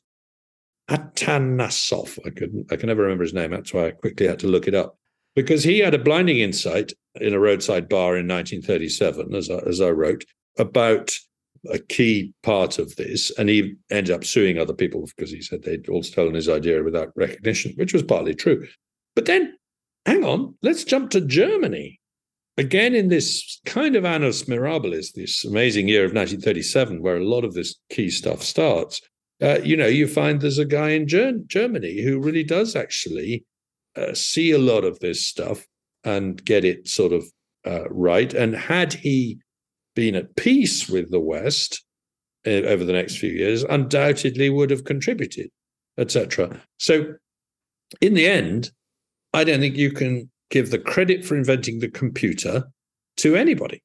[0.90, 2.18] Atanasoff.
[2.26, 3.52] I couldn't, I can never remember his name.
[3.52, 4.98] That's why I quickly had to look it up.
[5.34, 9.80] Because he had a blinding insight in a roadside bar in 1937, as I, as
[9.80, 10.26] I wrote,
[10.58, 11.16] about
[11.70, 13.32] a key part of this.
[13.38, 16.82] And he ended up suing other people because he said they'd all stolen his idea
[16.82, 18.66] without recognition, which was partly true.
[19.14, 19.54] But then,
[20.06, 22.00] hang on, let's jump to Germany.
[22.56, 27.44] Again, in this kind of annus mirabilis, this amazing year of 1937, where a lot
[27.44, 29.02] of this key stuff starts,
[29.42, 33.44] uh, you know, you find there's a guy in Ger- Germany who really does actually
[33.96, 35.66] uh, see a lot of this stuff
[36.04, 37.26] and get it sort of
[37.66, 38.32] uh, right.
[38.32, 39.38] And had he
[39.94, 41.82] been at peace with the West
[42.46, 45.50] uh, over the next few years, undoubtedly would have contributed,
[45.98, 46.62] etc.
[46.78, 47.14] So,
[48.00, 48.70] in the end,
[49.32, 52.64] I don't think you can give the credit for inventing the computer
[53.18, 53.82] to anybody.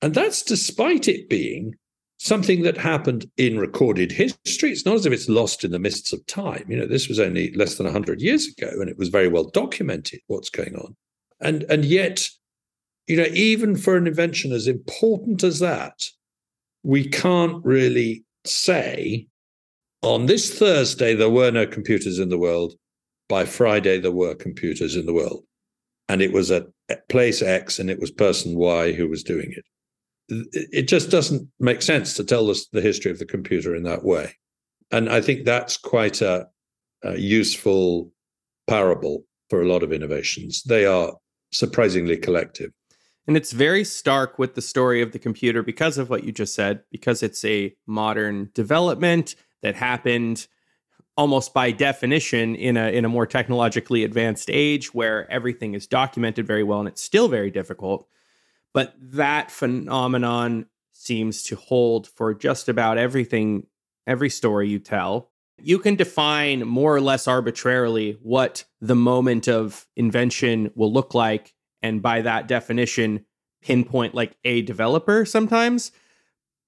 [0.00, 1.74] And that's despite it being
[2.18, 4.70] something that happened in recorded history.
[4.70, 6.64] It's not as if it's lost in the mists of time.
[6.68, 9.50] You know, this was only less than 100 years ago, and it was very well
[9.50, 10.96] documented what's going on.
[11.40, 12.28] And, and yet,
[13.08, 16.04] you know, even for an invention as important as that,
[16.84, 19.26] we can't really say
[20.02, 22.74] on this Thursday there were no computers in the world.
[23.32, 25.44] By Friday, there were computers in the world.
[26.08, 26.66] And it was at
[27.08, 29.64] place X and it was person Y who was doing it
[30.28, 34.04] it just doesn't make sense to tell us the history of the computer in that
[34.04, 34.34] way.
[34.90, 36.46] And I think that's quite a,
[37.02, 38.12] a useful
[38.66, 40.62] parable for a lot of innovations.
[40.62, 41.14] They are
[41.52, 42.70] surprisingly collective.
[43.26, 46.54] And it's very stark with the story of the computer because of what you just
[46.54, 50.46] said, because it's a modern development that happened
[51.16, 56.46] almost by definition in a in a more technologically advanced age where everything is documented
[56.46, 58.08] very well and it's still very difficult
[58.72, 63.66] but that phenomenon seems to hold for just about everything,
[64.06, 65.30] every story you tell.
[65.60, 71.54] You can define more or less arbitrarily what the moment of invention will look like.
[71.82, 73.26] And by that definition,
[73.60, 75.92] pinpoint like a developer sometimes.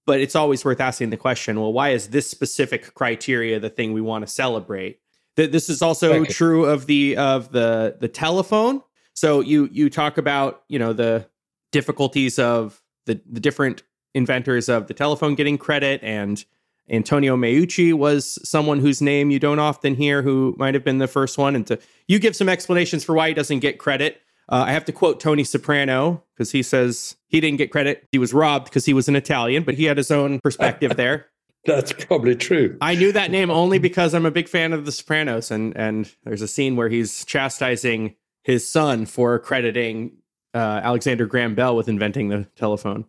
[0.07, 3.93] But it's always worth asking the question well, why is this specific criteria the thing
[3.93, 5.01] we want to celebrate?
[5.37, 8.83] This is also true of the of the the telephone.
[9.15, 11.29] So you you talk about you know the
[11.73, 13.83] difficulties of the, the different
[14.15, 16.45] inventors of the telephone getting credit and
[16.89, 21.09] Antonio Meucci was someone whose name you don't often hear who might have been the
[21.09, 24.65] first one and to you give some explanations for why he doesn't get credit uh,
[24.67, 28.07] I have to quote Tony Soprano because he says he didn't get credit.
[28.13, 31.27] He was robbed because he was an Italian, but he had his own perspective there.
[31.65, 32.77] That's probably true.
[32.81, 36.15] I knew that name only because I'm a big fan of The Sopranos, and and
[36.25, 40.19] there's a scene where he's chastising his son for crediting
[40.53, 43.07] uh, Alexander Graham Bell with inventing the telephone.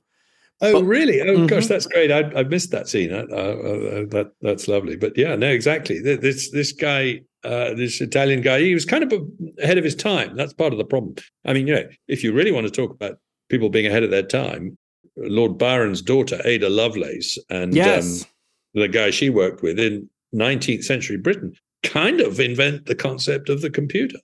[0.62, 1.22] Oh, but, really?
[1.22, 1.46] Oh, mm-hmm.
[1.48, 2.12] gosh, that's great.
[2.12, 3.12] I, I missed that scene.
[3.12, 4.96] Uh, uh, uh, that that's lovely.
[4.96, 6.00] But yeah, no, exactly.
[6.00, 9.13] This this guy, uh, this Italian guy, he was kind of
[9.62, 10.36] ahead of his time.
[10.36, 11.15] That's part of the problem.
[11.44, 13.18] I mean, you know, if you really want to talk about
[13.50, 14.78] people being ahead of their time,
[15.18, 18.24] Lord Byron's daughter Ada Lovelace and um, yes.
[18.24, 18.30] um,
[18.76, 23.62] the guy she worked with in 19th century Britain kind of invent the concept of
[23.62, 24.18] the computer.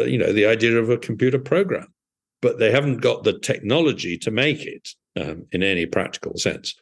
[0.00, 1.86] Uh, you know, the idea of a computer program
[2.44, 6.74] but they haven't got the technology to make it um, in any practical sense.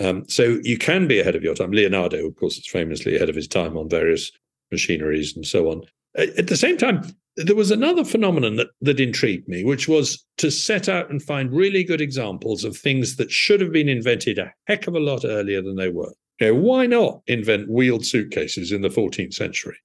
[0.00, 1.72] Um, so you can be ahead of your time.
[1.72, 4.32] Leonardo, of course, is famously ahead of his time on various
[4.70, 5.82] machineries and so on.
[6.16, 7.02] At the same time,
[7.36, 11.52] there was another phenomenon that, that intrigued me, which was to set out and find
[11.52, 15.24] really good examples of things that should have been invented a heck of a lot
[15.24, 16.12] earlier than they were.
[16.40, 19.76] You know, why not invent wheeled suitcases in the 14th century?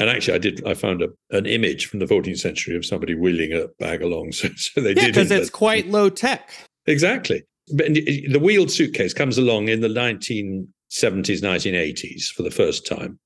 [0.00, 0.64] And actually, I did.
[0.64, 4.30] I found a, an image from the 14th century of somebody wheeling a bag along.
[4.32, 6.67] So, so they yeah, did because it's quite low tech.
[6.88, 7.44] Exactly.
[7.74, 13.18] But the wheeled suitcase comes along in the 1970s, 1980s for the first time.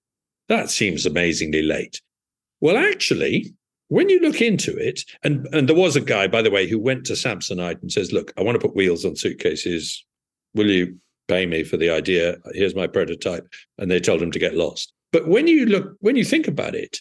[0.48, 2.02] That seems amazingly late.
[2.60, 3.54] Well, actually,
[3.88, 6.78] when you look into it, and and there was a guy, by the way, who
[6.78, 10.04] went to Samsonite and says, "Look, I want to put wheels on suitcases.
[10.54, 10.98] Will you
[11.28, 12.38] pay me for the idea?
[12.52, 13.46] Here's my prototype."
[13.78, 14.92] And they told him to get lost.
[15.12, 16.98] But when you look, when you think about it,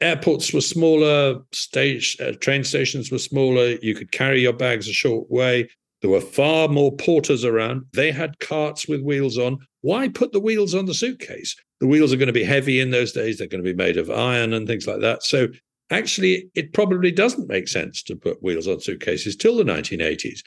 [0.00, 3.76] airports were smaller, stage uh, train stations were smaller.
[3.82, 5.68] You could carry your bags a short way.
[6.02, 7.84] There were far more porters around.
[7.92, 9.58] They had carts with wheels on.
[9.80, 11.56] Why put the wheels on the suitcase?
[11.80, 13.38] The wheels are going to be heavy in those days.
[13.38, 15.22] They're going to be made of iron and things like that.
[15.22, 15.48] So
[15.90, 20.40] actually, it probably doesn't make sense to put wheels on suitcases till the 1980s.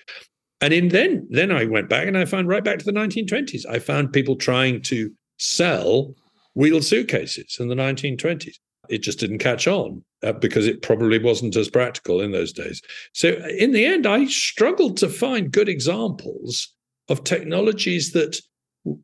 [0.62, 3.66] And in then, then I went back and I found right back to the 1920s.
[3.68, 6.14] I found people trying to sell
[6.54, 8.56] wheeled suitcases in the 1920s.
[8.90, 12.82] It just didn't catch on uh, because it probably wasn't as practical in those days.
[13.14, 16.74] So in the end, I struggled to find good examples
[17.08, 18.40] of technologies that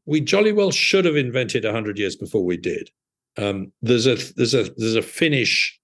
[0.05, 2.89] we jolly well should have invented 100 years before we did.
[3.37, 5.77] Um, there's a there's a there's a Finnish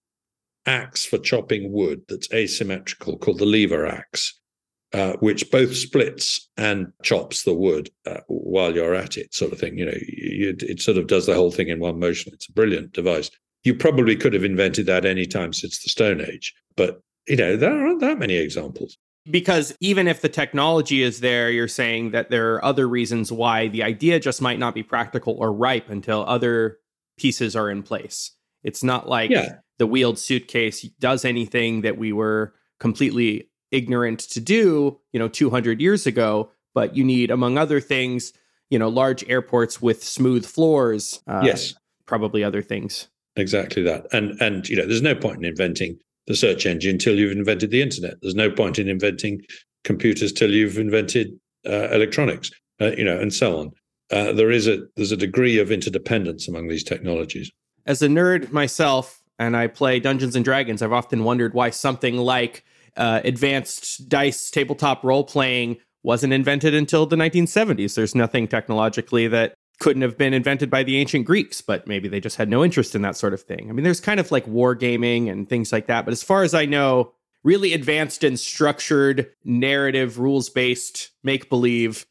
[0.66, 4.40] axe for chopping wood that's asymmetrical called the lever axe,
[4.94, 9.60] uh, which both splits and chops the wood uh, while you're at it, sort of
[9.60, 9.78] thing.
[9.78, 12.32] You know, you, it sort of does the whole thing in one motion.
[12.34, 13.30] It's a brilliant device.
[13.64, 17.56] You probably could have invented that any time since the Stone Age, but you know
[17.56, 18.98] there aren't that many examples.
[19.30, 23.68] Because even if the technology is there, you're saying that there are other reasons why
[23.68, 26.80] the idea just might not be practical or ripe until other
[27.18, 28.32] pieces are in place.
[28.64, 29.58] It's not like yeah.
[29.78, 35.80] the wheeled suitcase does anything that we were completely ignorant to do, you know, 200
[35.80, 38.34] years ago, but you need among other things,
[38.70, 41.22] you know, large airports with smooth floors.
[41.28, 41.76] Uh, yes.
[42.08, 43.08] Probably other things.
[43.36, 44.08] Exactly that.
[44.12, 47.72] And and you know, there's no point in inventing the search engine until you've invented
[47.72, 48.16] the internet.
[48.22, 49.42] There's no point in inventing
[49.84, 53.72] computers till you've invented uh, electronics, uh, you know, and so on.
[54.12, 57.50] Uh, there is a there's a degree of interdependence among these technologies.
[57.86, 62.18] As a nerd myself, and I play Dungeons and Dragons, I've often wondered why something
[62.18, 62.64] like
[62.98, 67.96] uh, advanced dice tabletop role playing wasn't invented until the 1970s.
[67.96, 72.20] There's nothing technologically that couldn't have been invented by the ancient Greeks, but maybe they
[72.20, 73.68] just had no interest in that sort of thing.
[73.68, 76.06] I mean, there's kind of like wargaming and things like that.
[76.06, 77.14] But as far as I know,
[77.44, 82.06] really advanced and structured narrative, rules based make believe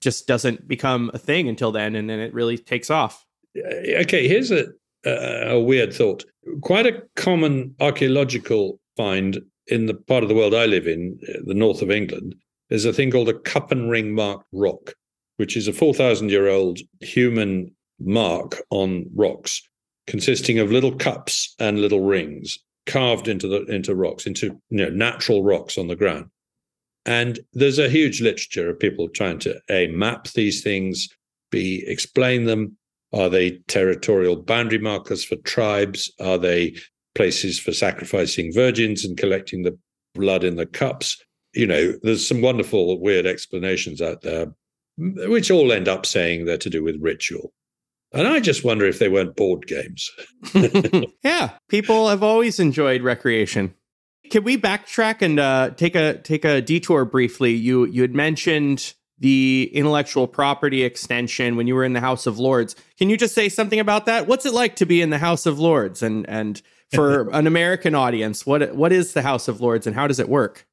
[0.00, 3.24] just doesn't become a thing until then, and then it really takes off.
[3.56, 4.66] Okay, here's a
[5.06, 6.24] a weird thought.
[6.60, 11.38] Quite a common archaeological find in the part of the world I live in, uh,
[11.46, 12.34] the north of England,
[12.68, 14.94] is a thing called a cup and ring marked rock,
[15.36, 19.62] which is a 4,000 year old human mark on rocks,
[20.06, 24.90] consisting of little cups and little rings carved into the into rocks, into you know,
[24.90, 26.26] natural rocks on the ground.
[27.06, 31.08] And there's a huge literature of people trying to a map these things,
[31.50, 32.76] b explain them.
[33.12, 36.12] Are they territorial boundary markers for tribes?
[36.20, 36.74] Are they
[37.14, 39.78] places for sacrificing virgins and collecting the
[40.14, 41.22] blood in the cups?
[41.52, 44.46] You know, there's some wonderful, weird explanations out there,
[44.96, 47.52] which all end up saying they're to do with ritual.
[48.12, 50.08] And I just wonder if they weren't board games.
[51.24, 53.74] yeah, people have always enjoyed recreation.
[54.30, 57.52] Can we backtrack and uh, take a take a detour briefly?
[57.52, 62.38] You you had mentioned the intellectual property extension when you were in the House of
[62.38, 62.76] Lords.
[62.98, 64.26] Can you just say something about that?
[64.26, 66.02] What's it like to be in the House of Lords?
[66.02, 70.06] And and for an American audience, what what is the House of Lords and how
[70.06, 70.66] does it work?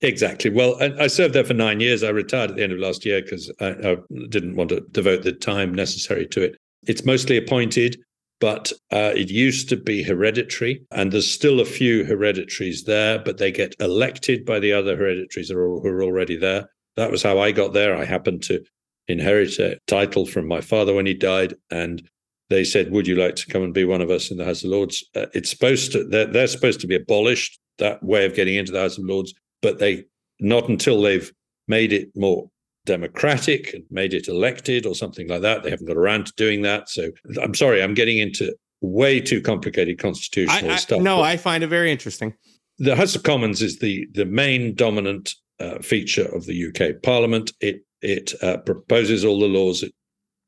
[0.00, 0.50] Exactly.
[0.50, 2.04] Well, I, served there for nine years.
[2.04, 3.96] I retired at the end of last year because I, I
[4.28, 6.56] didn't want to devote the time necessary to it.
[6.86, 7.96] It's mostly appointed
[8.40, 13.38] but uh, it used to be hereditary, and there's still a few hereditaries there, but
[13.38, 16.68] they get elected by the other hereditaries who are already there.
[16.96, 17.96] That was how I got there.
[17.96, 18.64] I happened to
[19.08, 22.08] inherit a title from my father when he died, and
[22.48, 24.62] they said, "Would you like to come and be one of us in the House
[24.62, 28.34] of Lords?" Uh, it's supposed to they're, they're supposed to be abolished that way of
[28.34, 30.04] getting into the House of Lords, but they
[30.40, 31.32] not until they've
[31.66, 32.50] made it more
[32.86, 35.62] democratic and made it elected or something like that.
[35.62, 36.88] They haven't got around to doing that.
[36.88, 37.10] So
[37.42, 41.02] I'm sorry, I'm getting into way too complicated constitutional I, I, stuff.
[41.02, 42.34] No, I find it very interesting.
[42.78, 47.52] The House of Commons is the the main dominant uh, feature of the UK Parliament.
[47.60, 49.82] It it uh, proposes all the laws.
[49.82, 49.92] It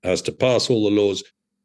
[0.03, 1.23] has to pass all the laws,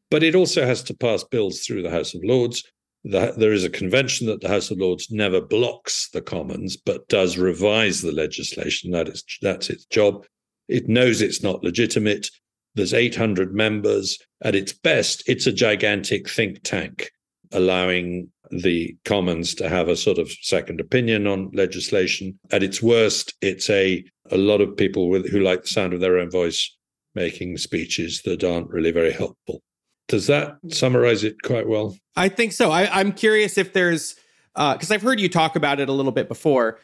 [0.10, 2.64] but it also has to pass bills through the House of Lords.
[3.06, 7.08] The, there is a convention that the House of Lords never blocks the Commons, but
[7.08, 8.90] does revise the legislation.
[8.92, 10.26] That is that's its job.
[10.68, 12.32] It knows it's not legitimate.
[12.74, 14.18] There's 800 members.
[14.42, 17.12] At its best, it's a gigantic think tank,
[17.52, 22.40] allowing the Commons to have a sort of second opinion on legislation.
[22.52, 26.00] At its worst, it's a a lot of people with, who like the sound of
[26.00, 26.76] their own voice
[27.14, 29.62] making speeches that aren't really very helpful.
[30.08, 31.98] Does that summarize it quite well?
[32.16, 32.72] I think so.
[32.72, 34.16] I, am curious if there's
[34.54, 36.80] because uh, I've heard you talk about it a little bit before.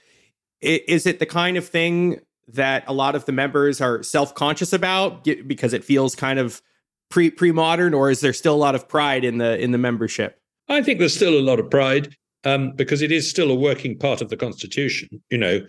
[0.61, 5.23] Is it the kind of thing that a lot of the members are self-conscious about
[5.23, 6.61] because it feels kind of
[7.09, 10.39] pre pre-modern or is there still a lot of pride in the in the membership
[10.69, 13.97] i think there's still a lot of pride um, because it is still a working
[13.97, 15.59] part of the constitution you know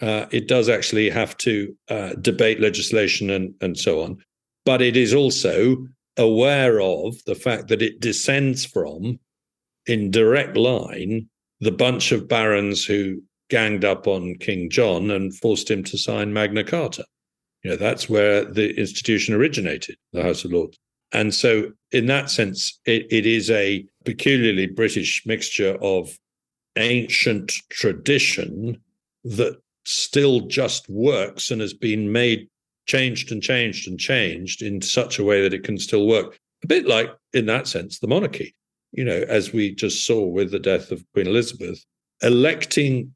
[0.00, 4.16] uh, it does actually have to uh, debate legislation and and so on
[4.64, 5.76] but it is also
[6.16, 9.18] aware of the fact that it descends from
[9.86, 11.28] in direct line
[11.60, 16.32] the bunch of barons who ganged up on King John and forced him to sign
[16.32, 17.04] Magna Carta.
[17.62, 20.78] You know, that's where the institution originated, the House of Lords.
[21.12, 26.18] And so, in that sense, it, it is a peculiarly British mixture of
[26.76, 28.80] ancient tradition
[29.24, 32.48] that still just works and has been made,
[32.86, 36.38] changed and changed and changed in such a way that it can still work.
[36.64, 38.54] A bit like, in that sense, the monarchy.
[38.92, 41.84] You know, as we just saw with the death of Queen Elizabeth,
[42.22, 43.14] electing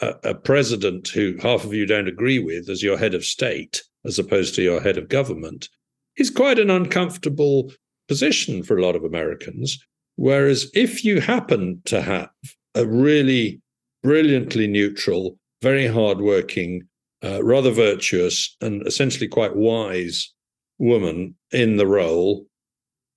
[0.00, 3.82] a, a president who half of you don't agree with as your head of state,
[4.04, 5.68] as opposed to your head of government,
[6.16, 7.72] is quite an uncomfortable
[8.08, 9.78] position for a lot of Americans.
[10.16, 12.30] Whereas if you happen to have
[12.74, 13.60] a really
[14.02, 16.82] brilliantly neutral, very hardworking,
[17.24, 20.32] uh, rather virtuous, and essentially quite wise
[20.78, 22.46] woman in the role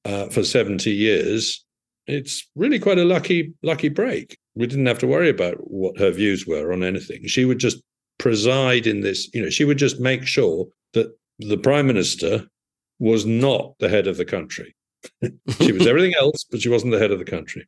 [0.05, 1.63] uh, for 70 years,
[2.07, 4.37] it's really quite a lucky, lucky break.
[4.55, 7.27] We didn't have to worry about what her views were on anything.
[7.27, 7.81] She would just
[8.17, 12.47] preside in this, you know, she would just make sure that the prime minister
[12.99, 14.75] was not the head of the country.
[15.61, 17.67] she was everything else, but she wasn't the head of the country.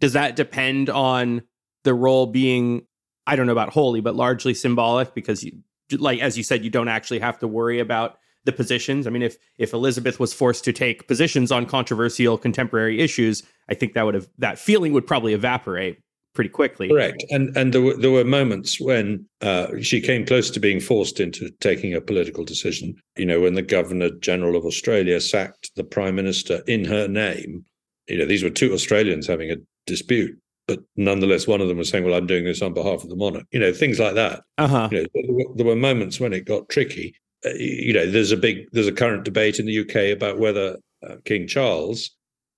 [0.00, 1.42] Does that depend on
[1.84, 2.82] the role being,
[3.28, 5.14] I don't know about holy, but largely symbolic?
[5.14, 5.52] Because, you,
[5.92, 9.06] like as you said, you don't actually have to worry about the positions.
[9.06, 13.74] I mean, if if Elizabeth was forced to take positions on controversial contemporary issues, I
[13.74, 15.98] think that would have that feeling would probably evaporate
[16.34, 16.88] pretty quickly.
[16.88, 17.24] Correct.
[17.30, 21.20] And and there were, there were moments when uh, she came close to being forced
[21.20, 22.94] into taking a political decision.
[23.16, 27.64] You know, when the Governor General of Australia sacked the Prime Minister in her name.
[28.08, 29.56] You know, these were two Australians having a
[29.86, 30.34] dispute,
[30.68, 33.16] but nonetheless, one of them was saying, "Well, I'm doing this on behalf of the
[33.16, 34.42] monarch." You know, things like that.
[34.58, 34.88] Uh-huh.
[34.92, 37.14] You know, there, were, moments when it got tricky.
[37.44, 40.76] Uh, you know, there's a big, there's a current debate in the UK about whether
[41.08, 42.10] uh, King Charles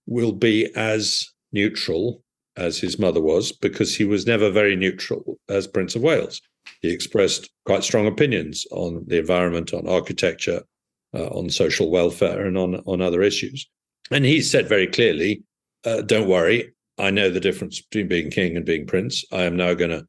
[0.07, 2.23] will be as neutral
[2.57, 6.43] as his mother was, because he was never very neutral as Prince of Wales.
[6.83, 10.63] He expressed quite strong opinions on the environment, on architecture,
[11.15, 13.69] uh, on social welfare, and on, on other issues.
[14.11, 15.45] And he said very clearly,
[15.85, 19.25] uh, Don't worry, I know the difference between being king and being prince.
[19.33, 20.07] I am now going to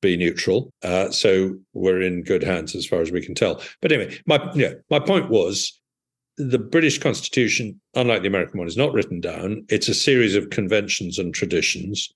[0.00, 0.72] be neutral.
[0.82, 3.62] Uh, so we're in good hands as far as we can tell.
[3.80, 5.80] But anyway, my yeah, my point was
[6.36, 9.64] the British Constitution, unlike the American one, is not written down.
[9.68, 12.12] It's a series of conventions and traditions.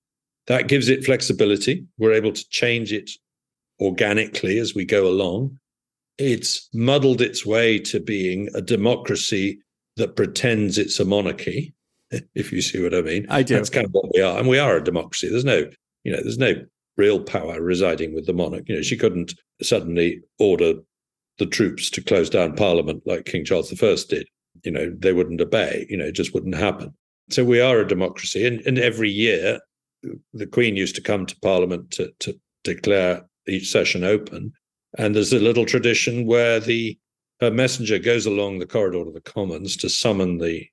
[0.47, 1.85] That gives it flexibility.
[1.99, 3.11] We're able to change it
[3.81, 5.59] organically as we go along.
[6.19, 9.61] It's muddled its way to being a democracy
[9.97, 11.75] that pretends it's a monarchy,
[12.11, 13.27] if you see what I mean.
[13.29, 13.55] I do.
[13.55, 14.39] That's kind of what we are.
[14.39, 15.29] And we are a democracy.
[15.29, 15.71] There's no,
[16.05, 16.55] you know, there's no
[16.97, 18.65] real power residing with the monarch.
[18.69, 20.75] You know, she couldn't suddenly order
[21.39, 24.27] the troops to close down Parliament like King Charles I did.
[24.65, 25.87] You know, they wouldn't obey.
[25.89, 26.95] You know, it just wouldn't happen.
[27.31, 29.59] So we are a democracy, and, and every year
[30.33, 34.53] the Queen used to come to Parliament to, to declare each session open.
[34.99, 36.99] And there's a little tradition where the
[37.41, 40.67] her messenger goes along the corridor to the Commons to summon the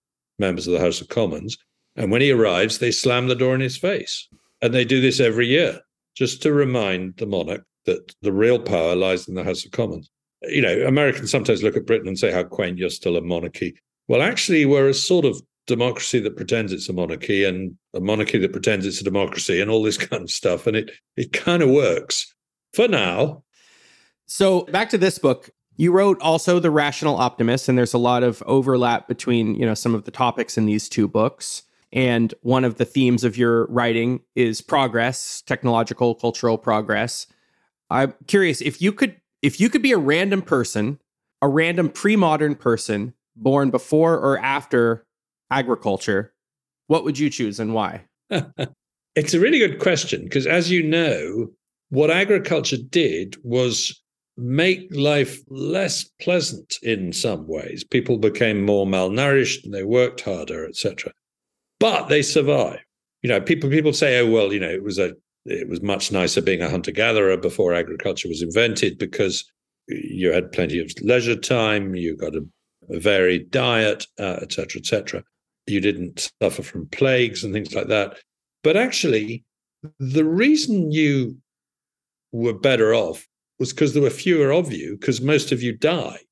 [0.43, 1.57] members of the House of Commons.
[1.95, 4.27] And when he arrives, they slam the door in his face.
[4.61, 5.79] And they do this every year,
[6.15, 10.09] just to remind the monarch that the real power lies in the House of Commons
[10.49, 13.75] you know, Americans sometimes look at Britain and say, how quaint, you're still a monarchy.
[14.07, 18.37] Well, actually, we're a sort of democracy that pretends it's a monarchy and a monarchy
[18.39, 20.67] that pretends it's a democracy and all this kind of stuff.
[20.67, 22.33] And it it kind of works
[22.73, 23.43] for now.
[24.25, 25.49] So back to this book.
[25.75, 29.73] You wrote also The Rational Optimist, and there's a lot of overlap between, you know,
[29.73, 31.63] some of the topics in these two books.
[31.91, 37.27] And one of the themes of your writing is progress, technological, cultural progress.
[37.89, 40.99] I'm curious if you could if you could be a random person,
[41.41, 45.05] a random pre modern person born before or after
[45.51, 46.33] agriculture,
[46.87, 48.05] what would you choose and why?
[49.15, 51.49] it's a really good question because, as you know,
[51.89, 54.02] what agriculture did was
[54.37, 57.83] make life less pleasant in some ways.
[57.83, 61.11] People became more malnourished and they worked harder, etc.
[61.79, 62.83] But they survived.
[63.21, 65.13] You know, people people say, "Oh well, you know, it was a
[65.45, 69.49] it was much nicer being a hunter gatherer before agriculture was invented because
[69.87, 72.45] you had plenty of leisure time, you got a,
[72.89, 75.19] a varied diet, etc., uh, etc.
[75.19, 78.17] Et you didn't suffer from plagues and things like that.
[78.63, 79.43] But actually,
[79.99, 81.37] the reason you
[82.31, 83.27] were better off
[83.59, 86.19] was because there were fewer of you, because most of you die.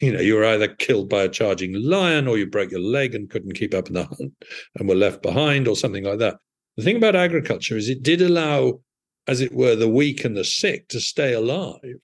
[0.00, 3.14] You know, you were either killed by a charging lion or you broke your leg
[3.14, 4.34] and couldn't keep up in the hunt
[4.76, 6.36] and were left behind or something like that.
[6.76, 8.80] The thing about agriculture is it did allow,
[9.26, 11.96] as it were, the weak and the sick to stay alive.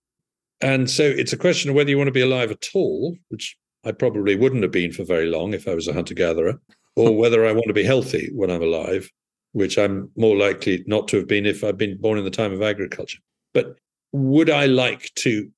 [0.63, 3.59] And so it's a question of whether you want to be alive at all, which
[3.85, 6.59] I probably wouldn't have been for very long if I was a hunter gatherer,
[6.97, 9.11] or whether I want to be healthy when I'm alive.
[9.53, 12.53] which I'm more likely not to have been if I'd been born in the time
[12.53, 13.19] of agriculture.
[13.53, 13.77] But
[14.13, 15.51] would I like to,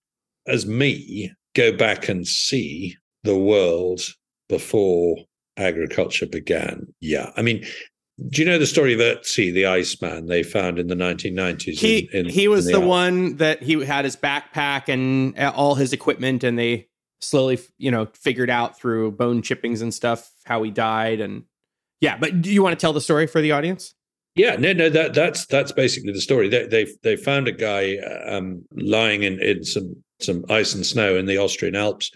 [0.47, 4.01] as me, go back and see the world
[4.49, 5.17] before
[5.57, 6.87] agriculture began?
[7.01, 7.31] Yeah.
[7.37, 7.65] I mean,
[8.29, 11.79] do you know the story of Ötzi, the Iceman they found in the 1990s?
[11.79, 15.53] He, in, in, he was the, the one that he had his backpack and uh,
[15.55, 16.89] all his equipment, and they
[17.21, 21.21] slowly, you know, figured out through bone chippings and stuff how he died.
[21.21, 21.45] And
[22.01, 23.95] yeah, but do you want to tell the story for the audience?
[24.35, 26.49] Yeah, no, no, that that's that's basically the story.
[26.49, 31.17] They they they found a guy um, lying in in some some ice and snow
[31.17, 32.11] in the Austrian Alps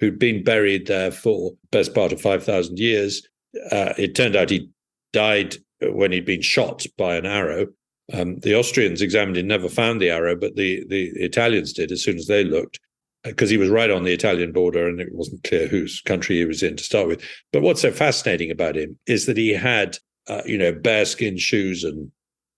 [0.00, 3.26] who'd been buried there for best part of five thousand years.
[3.70, 4.68] Uh, it turned out he
[5.12, 7.66] died when he'd been shot by an arrow.
[8.12, 12.02] Um, the Austrians examined him, never found the arrow, but the the Italians did as
[12.02, 12.80] soon as they looked
[13.24, 16.44] because he was right on the Italian border and it wasn't clear whose country he
[16.44, 17.22] was in to start with.
[17.52, 19.98] But what's so fascinating about him is that he had,
[20.28, 22.10] uh, you know, bearskin shoes and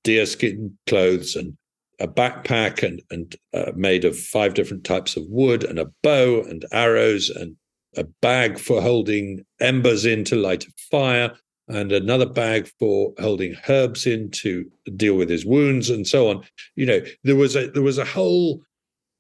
[0.02, 1.56] deerskin clothes and
[2.00, 6.42] a backpack and and uh, made of five different types of wood and a bow
[6.42, 7.56] and arrows and
[7.96, 11.32] a bag for holding embers in to light a fire
[11.68, 16.44] and another bag for holding herbs in to deal with his wounds and so on
[16.74, 18.60] you know there was a there was a whole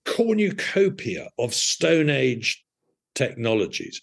[0.04, 2.62] cornucopia of Stone Age
[3.14, 4.00] technologies.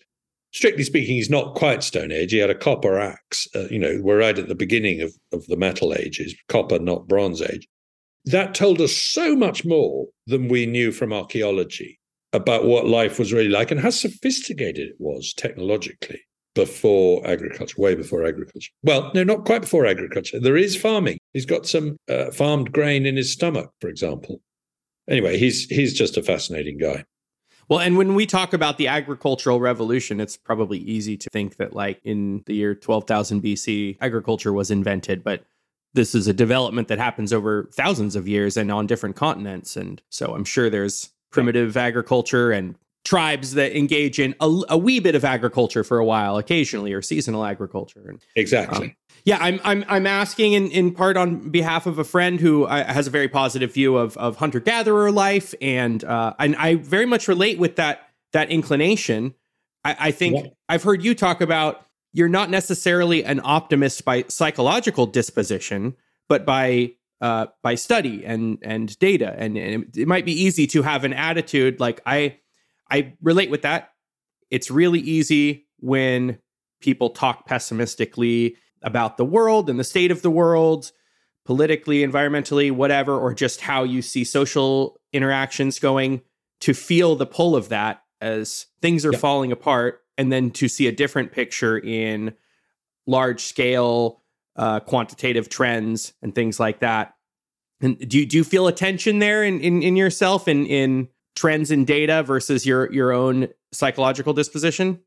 [0.54, 2.32] Strictly speaking, he's not quite Stone Age.
[2.32, 3.48] He had a copper axe.
[3.56, 7.08] Uh, you know, we're right at the beginning of, of the metal ages, copper, not
[7.08, 7.68] Bronze Age.
[8.26, 12.00] That told us so much more than we knew from archaeology
[12.34, 16.22] about what life was really like and how sophisticated it was technologically
[16.54, 18.72] before agriculture, way before agriculture.
[18.84, 20.40] Well, no, not quite before agriculture.
[20.40, 21.18] There is farming.
[21.34, 24.42] He's got some uh, farmed grain in his stomach, for example
[25.12, 27.04] anyway, he's he's just a fascinating guy.
[27.72, 31.74] Well, and when we talk about the agricultural revolution, it's probably easy to think that,
[31.74, 35.46] like in the year 12,000 BC, agriculture was invented, but
[35.94, 39.78] this is a development that happens over thousands of years and on different continents.
[39.78, 45.00] And so I'm sure there's primitive agriculture and tribes that engage in a, a, wee
[45.00, 48.04] bit of agriculture for a while occasionally or seasonal agriculture.
[48.06, 48.88] and Exactly.
[48.88, 52.66] Um, yeah, I'm I'm I'm asking in, in part on behalf of a friend who
[52.66, 56.76] uh, has a very positive view of of hunter gatherer life, and uh, and I
[56.76, 59.34] very much relate with that that inclination.
[59.84, 60.52] I, I think yeah.
[60.70, 65.96] I've heard you talk about you're not necessarily an optimist by psychological disposition,
[66.28, 70.66] but by uh, by study and and data, and, and it, it might be easy
[70.68, 72.40] to have an attitude like I
[72.90, 73.94] I relate with that.
[74.50, 76.40] It's really easy when
[76.82, 80.92] people talk pessimistically about the world and the state of the world,
[81.46, 86.22] politically, environmentally, whatever, or just how you see social interactions going,
[86.62, 90.88] to feel the pull of that as things are falling apart, and then to see
[90.88, 92.36] a different picture in
[93.08, 94.22] large scale
[94.56, 97.16] uh, quantitative trends and things like that.
[97.82, 101.08] And do you, do you feel a tension there in, in, in yourself in, in
[101.36, 105.00] trends in data versus your your own psychological disposition?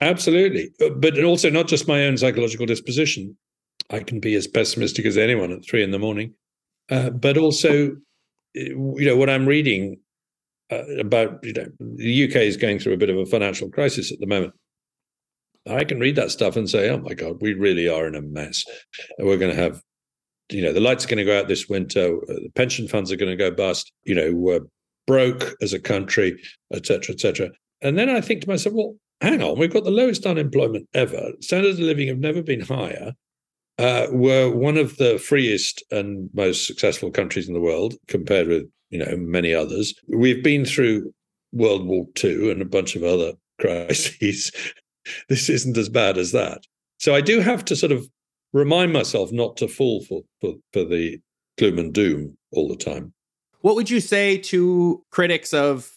[0.00, 0.70] Absolutely.
[0.80, 3.36] Uh, but also not just my own psychological disposition.
[3.90, 6.34] I can be as pessimistic as anyone at three in the morning.
[6.90, 7.96] Uh, but also,
[8.54, 9.98] you know, what I'm reading
[10.70, 14.12] uh, about, you know, the UK is going through a bit of a financial crisis
[14.12, 14.52] at the moment.
[15.66, 18.20] I can read that stuff and say, oh my God, we really are in a
[18.20, 18.64] mess.
[19.16, 19.80] And we're going to have,
[20.50, 22.16] you know, the lights are going to go out this winter.
[22.28, 23.90] Uh, the pension funds are going to go bust.
[24.04, 24.60] You know, we're
[25.06, 26.38] broke as a country,
[26.72, 27.50] et cetera, et cetera.
[27.80, 31.32] And then I think to myself, well, hang on, we've got the lowest unemployment ever.
[31.40, 33.12] Standards of living have never been higher.
[33.78, 38.64] Uh, we're one of the freest and most successful countries in the world compared with
[38.90, 39.94] you know many others.
[40.08, 41.12] We've been through
[41.52, 44.52] World War II and a bunch of other crises.
[45.28, 46.64] this isn't as bad as that.
[46.98, 48.06] So I do have to sort of
[48.52, 51.20] remind myself not to fall for, for, for the
[51.58, 53.12] gloom and doom all the time.
[53.60, 55.90] What would you say to critics of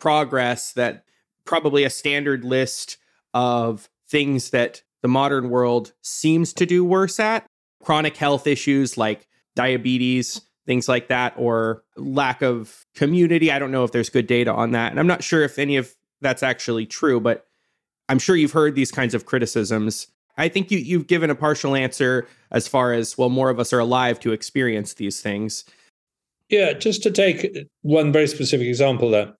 [0.00, 1.04] progress that
[1.48, 2.98] probably a standard list
[3.32, 7.46] of things that the modern world seems to do worse at
[7.82, 9.26] chronic health issues like
[9.56, 13.50] diabetes, things like that, or lack of community.
[13.50, 14.90] I don't know if there's good data on that.
[14.90, 15.90] And I'm not sure if any of
[16.20, 17.46] that's actually true, but
[18.10, 20.06] I'm sure you've heard these kinds of criticisms.
[20.36, 23.72] I think you, you've given a partial answer as far as, well, more of us
[23.72, 25.64] are alive to experience these things.
[26.50, 29.34] Yeah, just to take one very specific example there.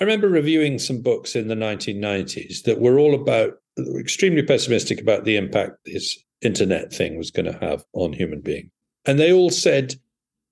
[0.00, 5.00] I remember reviewing some books in the 1990s that were all about were extremely pessimistic
[5.00, 8.70] about the impact this internet thing was going to have on human being.
[9.06, 9.94] And they all said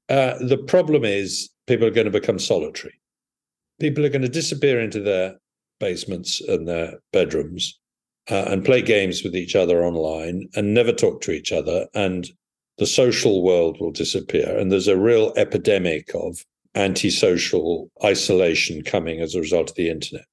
[0.09, 2.95] uh, the problem is people are going to become solitary.
[3.81, 5.37] People are going to disappear into their
[5.79, 7.79] basements and their bedrooms
[8.31, 11.87] uh, and play games with each other online and never talk to each other.
[11.95, 12.29] And
[12.79, 14.59] the social world will disappear.
[14.59, 16.45] And there's a real epidemic of
[16.77, 20.27] antisocial isolation coming as a result of the internet.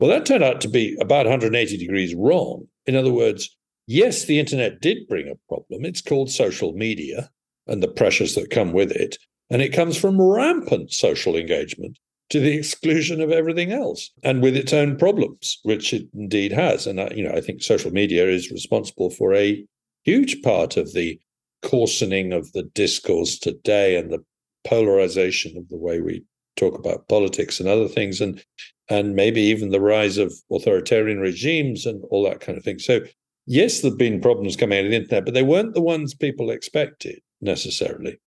[0.00, 2.66] Well, that turned out to be about 180 degrees wrong.
[2.86, 3.56] In other words,
[3.86, 5.84] yes, the internet did bring a problem.
[5.84, 7.30] It's called social media
[7.66, 9.18] and the pressures that come with it.
[9.50, 11.98] And it comes from rampant social engagement
[12.30, 16.86] to the exclusion of everything else and with its own problems, which it indeed has.
[16.86, 19.64] And, I, you know, I think social media is responsible for a
[20.04, 21.18] huge part of the
[21.62, 24.22] coarsening of the discourse today and the
[24.64, 26.24] polarization of the way we
[26.56, 28.42] talk about politics and other things and
[28.90, 32.78] and maybe even the rise of authoritarian regimes and all that kind of thing.
[32.78, 33.00] So
[33.46, 36.50] yes there've been problems coming out of the internet but they weren't the ones people
[36.50, 38.18] expected necessarily.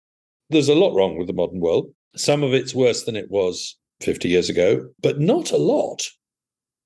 [0.49, 1.93] There's a lot wrong with the modern world.
[2.15, 6.07] Some of it's worse than it was 50 years ago but not a lot.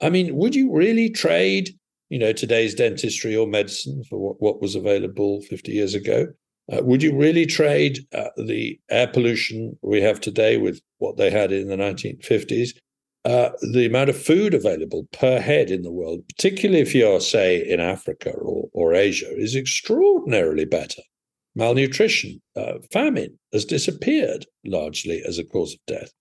[0.01, 1.69] I mean would you really trade
[2.09, 6.27] you know today's dentistry or medicine for what, what was available 50 years ago
[6.71, 11.29] uh, would you really trade uh, the air pollution we have today with what they
[11.29, 12.69] had in the 1950s?
[13.23, 17.57] Uh, the amount of food available per head in the world, particularly if you're, say,
[17.67, 21.01] in Africa or, or Asia, is extraordinarily better.
[21.55, 26.11] Malnutrition, uh, famine has disappeared largely as a cause of death.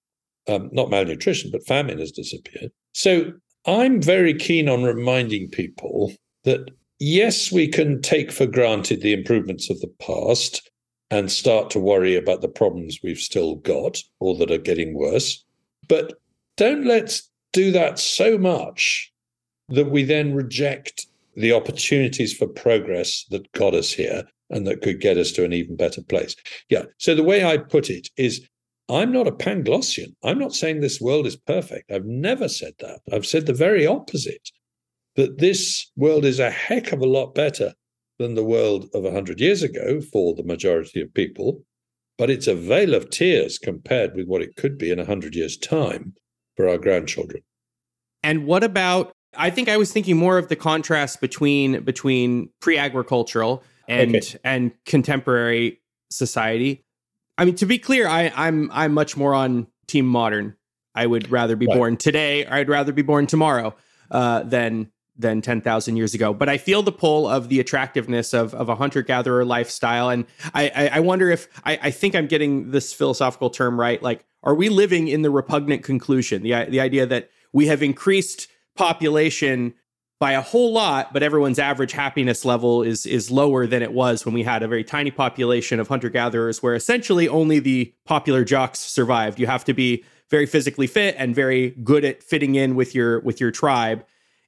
[0.47, 2.71] Um, not malnutrition, but famine has disappeared.
[2.93, 3.33] So
[3.67, 6.13] I'm very keen on reminding people
[6.45, 10.71] that yes, we can take for granted the improvements of the past
[11.11, 15.45] and start to worry about the problems we've still got or that are getting worse.
[15.89, 16.15] But
[16.57, 19.13] don't let's do that so much
[19.69, 25.01] that we then reject the opportunities for progress that got us here and that could
[25.01, 26.37] get us to an even better place.
[26.69, 26.85] Yeah.
[26.99, 28.47] So the way I put it is
[28.89, 30.15] I'm not a Panglossian.
[30.23, 31.91] I'm not saying this world is perfect.
[31.91, 33.01] I've never said that.
[33.13, 34.51] I've said the very opposite
[35.17, 37.75] that this world is a heck of a lot better
[38.19, 41.63] than the world of 100 years ago for the majority of people,
[42.17, 45.57] but it's a vale of tears compared with what it could be in 100 years'
[45.57, 46.15] time
[46.57, 47.43] for our grandchildren.
[48.23, 53.63] And what about I think I was thinking more of the contrast between between pre-agricultural
[53.89, 54.39] and okay.
[54.45, 56.85] and contemporary society.
[57.37, 60.57] I mean, to be clear, I, I'm I'm much more on team modern.
[60.95, 61.77] I would rather be right.
[61.77, 63.75] born today, or I'd rather be born tomorrow
[64.11, 66.35] uh, than than 10,000 years ago.
[66.35, 70.11] But I feel the pull of the attractiveness of, of a hunter gatherer lifestyle.
[70.11, 74.03] And I, I, I wonder if I, I, think I'm getting this philosophical term right.
[74.03, 76.43] Like, are we living in the repugnant conclusion?
[76.43, 79.75] The, the idea that we have increased population
[80.19, 84.25] by a whole lot, but everyone's average happiness level is is lower than it was
[84.25, 88.45] when we had a very tiny population of hunter gatherers, where essentially only the popular
[88.45, 89.39] jocks survived.
[89.39, 93.21] You have to be very physically fit and very good at fitting in with your
[93.21, 94.05] with your tribe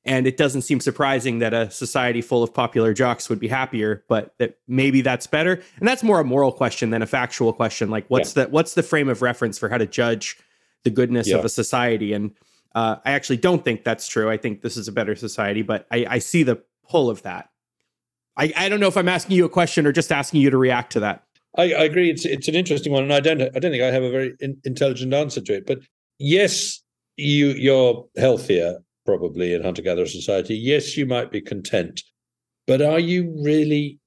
[0.06, 4.04] and it doesn't seem surprising that a society full of popular jocks would be happier,
[4.08, 5.60] but that maybe that's better.
[5.78, 7.90] And that's more a moral question than a factual question.
[7.90, 8.44] Like what's yeah.
[8.44, 10.38] the what's the frame of reference for how to judge
[10.84, 11.36] the goodness yeah.
[11.36, 12.12] of a society?
[12.12, 12.30] And
[12.74, 14.30] uh, I actually don't think that's true.
[14.30, 17.50] I think this is a better society, but I, I see the pull of that.
[18.36, 20.58] I, I don't know if I'm asking you a question or just asking you to
[20.58, 21.24] react to that.
[21.56, 22.10] I, I agree.
[22.10, 24.36] It's it's an interesting one, and I don't I don't think I have a very
[24.40, 25.66] in, intelligent answer to it.
[25.66, 25.78] But
[26.18, 26.82] yes,
[27.16, 32.02] you you're healthier probably in hunter gatherer society, yes, you might be content,
[32.66, 33.98] but are you really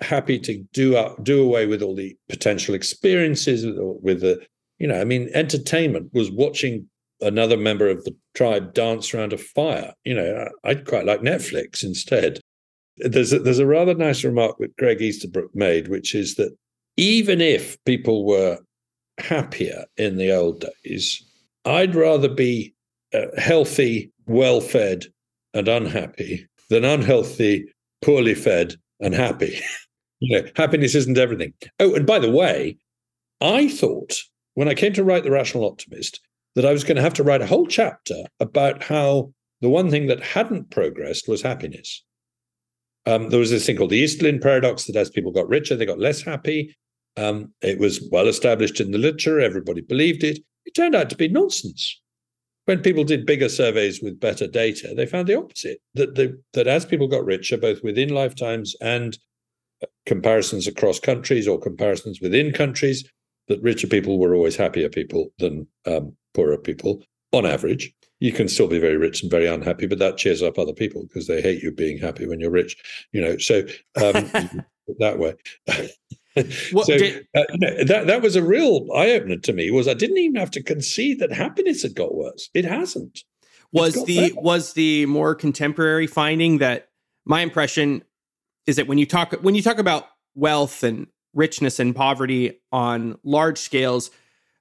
[0.00, 3.64] happy to do up, do away with all the potential experiences
[4.02, 4.40] with the,
[4.78, 6.88] you know, I mean, entertainment was watching
[7.20, 9.92] another member of the tribe dance around a fire.
[10.04, 12.40] You know, I'd quite like Netflix instead.
[12.98, 16.56] There's a, there's a rather nice remark that Greg Easterbrook made, which is that
[16.96, 18.58] even if people were
[19.18, 21.24] happier in the old days,
[21.64, 22.74] I'd rather be
[23.14, 25.06] uh, healthy, well fed,
[25.54, 27.66] and unhappy than unhealthy,
[28.02, 29.60] poorly fed, and happy.
[30.20, 31.52] you know, happiness isn't everything.
[31.80, 32.76] Oh, and by the way,
[33.40, 34.16] I thought
[34.54, 36.20] when I came to write The Rational Optimist
[36.54, 39.90] that I was going to have to write a whole chapter about how the one
[39.90, 42.04] thing that hadn't progressed was happiness.
[43.06, 45.86] Um, there was this thing called the Easterlin paradox that as people got richer, they
[45.86, 46.76] got less happy.
[47.16, 50.40] Um, it was well established in the literature, everybody believed it.
[50.66, 52.00] It turned out to be nonsense
[52.68, 56.66] when people did bigger surveys with better data, they found the opposite that the, that
[56.66, 59.16] as people got richer, both within lifetimes and
[59.82, 63.10] uh, comparisons across countries or comparisons within countries,
[63.48, 67.02] that richer people were always happier people than um, poorer people
[67.32, 67.90] on average.
[68.20, 71.04] You can still be very rich and very unhappy, but that cheers up other people
[71.04, 72.76] because they hate you being happy when you're rich.
[73.12, 73.60] You know, so
[73.96, 74.30] um,
[74.98, 75.36] that way.
[76.72, 77.44] Well, so did, uh,
[77.86, 79.70] that that was a real eye opener to me.
[79.70, 82.50] Was I didn't even have to concede that happiness had got worse.
[82.54, 83.20] It hasn't.
[83.72, 84.40] Was the better.
[84.40, 86.88] was the more contemporary finding that
[87.24, 88.02] my impression
[88.66, 93.18] is that when you talk when you talk about wealth and richness and poverty on
[93.24, 94.10] large scales,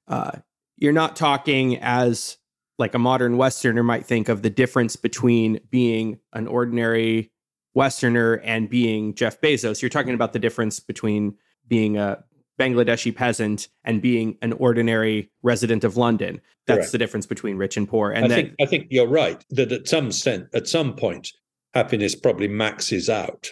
[0.07, 0.31] uh,
[0.77, 2.37] you're not talking as
[2.79, 7.31] like a modern Westerner might think of the difference between being an ordinary
[7.73, 9.81] Westerner and being Jeff Bezos.
[9.81, 11.35] You're talking about the difference between
[11.67, 12.23] being a
[12.59, 16.41] Bangladeshi peasant and being an ordinary resident of London.
[16.65, 16.91] That's Correct.
[16.91, 18.11] the difference between rich and poor.
[18.11, 21.29] And I then, think I think you're right that at some sense, at some point,
[21.73, 23.51] happiness probably maxes out.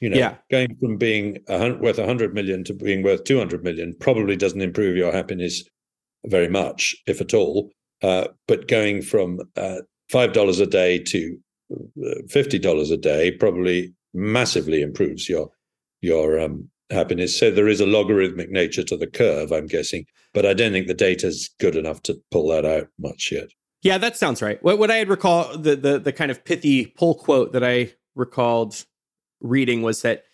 [0.00, 0.34] You know, yeah.
[0.50, 4.96] going from being a, worth 100 million to being worth 200 million probably doesn't improve
[4.96, 5.62] your happiness
[6.26, 7.70] very much, if at all.
[8.02, 9.76] Uh, but going from uh,
[10.12, 11.38] $5 a day to
[11.72, 15.50] uh, $50 a day probably massively improves your
[16.00, 17.38] your um, happiness.
[17.38, 20.86] So there is a logarithmic nature to the curve, I'm guessing, but I don't think
[20.86, 23.48] the data is good enough to pull that out much yet.
[23.82, 24.62] Yeah, that sounds right.
[24.62, 27.92] What, what I had recall the, the the kind of pithy pull quote that I
[28.14, 28.84] recalled
[29.40, 30.24] reading was that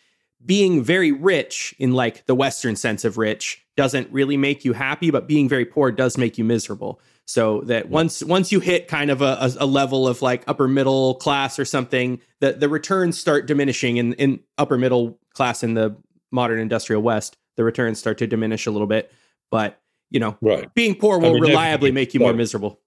[0.44, 5.10] being very rich in like the Western sense of rich doesn't really make you happy,
[5.10, 7.00] but being very poor does make you miserable.
[7.24, 11.14] So that once once you hit kind of a, a, level of like upper middle
[11.16, 15.96] class or something, that the returns start diminishing in, in upper middle class in the
[16.30, 17.36] modern industrial West.
[17.56, 19.12] The returns start to diminish a little bit,
[19.50, 20.72] but you know, right.
[20.74, 22.80] being poor will I mean, reliably make you more miserable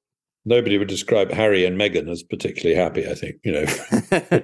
[0.45, 3.07] nobody would describe Harry and Meghan as particularly happy.
[3.07, 4.41] I think you know.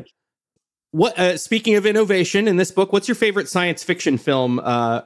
[0.92, 5.02] what uh, speaking of innovation in this book, what's your favorite science fiction film uh,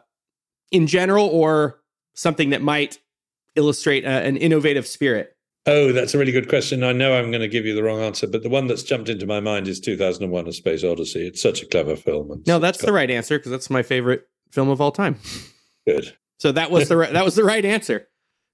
[0.71, 1.81] in general, or
[2.13, 2.99] something that might
[3.55, 5.35] illustrate uh, an innovative spirit?
[5.67, 6.83] Oh, that's a really good question.
[6.83, 9.09] I know I'm going to give you the wrong answer, but the one that's jumped
[9.09, 11.27] into my mind is 2001: A Space Odyssey.
[11.27, 12.43] It's such a clever film.
[12.47, 15.17] no, that's the right answer because that's my favorite film of all time.
[15.87, 16.15] Good.
[16.39, 18.07] So that was the right, that was the right answer.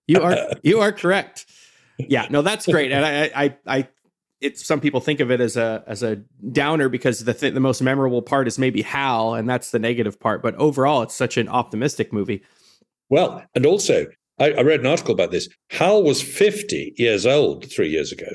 [0.08, 1.45] You are you are correct
[1.97, 3.88] yeah, no, that's great, and I, I, I,
[4.39, 6.18] it's some people think of it as a as a
[6.51, 10.20] downer because the th- the most memorable part is maybe Hal, and that's the negative
[10.20, 10.43] part.
[10.43, 12.43] But overall, it's such an optimistic movie.
[13.10, 14.05] Well, and also,
[14.40, 15.50] I, I read an article about this.
[15.70, 18.30] Hal was fifty years old three years ago.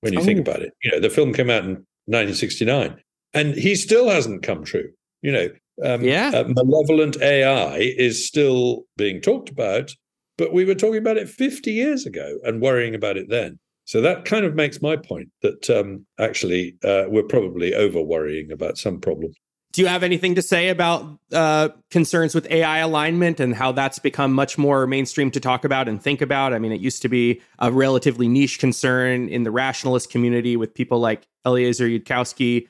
[0.00, 0.24] When you oh.
[0.24, 2.96] think about it, you know, the film came out in 1969,
[3.34, 4.90] and he still hasn't come true.
[5.22, 5.48] You know,
[5.84, 9.92] um, yeah, uh, malevolent AI is still being talked about
[10.38, 13.58] but we were talking about it 50 years ago and worrying about it then.
[13.84, 18.50] So that kind of makes my point that um, actually uh, we're probably over worrying
[18.50, 19.32] about some problem.
[19.76, 23.98] Do you have anything to say about uh, concerns with AI alignment and how that's
[23.98, 26.54] become much more mainstream to talk about and think about?
[26.54, 30.72] I mean, it used to be a relatively niche concern in the rationalist community with
[30.72, 32.68] people like Eliezer Yudkowsky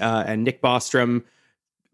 [0.00, 1.22] uh, and Nick Bostrom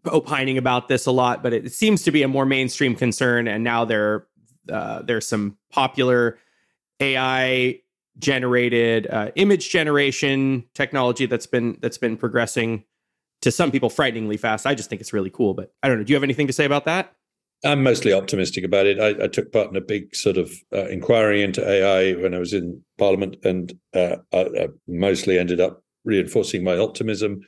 [0.07, 3.47] opining about this a lot, but it seems to be a more mainstream concern.
[3.47, 4.25] And now there
[4.73, 6.39] uh, there's some popular
[6.99, 7.81] AI
[8.17, 12.83] generated uh, image generation technology that's been that's been progressing
[13.45, 14.65] to some people frighteningly fast.
[14.65, 16.03] I just think it's really cool, but I don't know.
[16.03, 17.13] Do you have anything to say about that?
[17.63, 18.99] I'm mostly optimistic about it.
[18.99, 22.39] I, I took part in a big sort of uh, inquiry into AI when I
[22.39, 27.41] was in Parliament, and uh, I, I, mostly ended up reinforcing my optimism.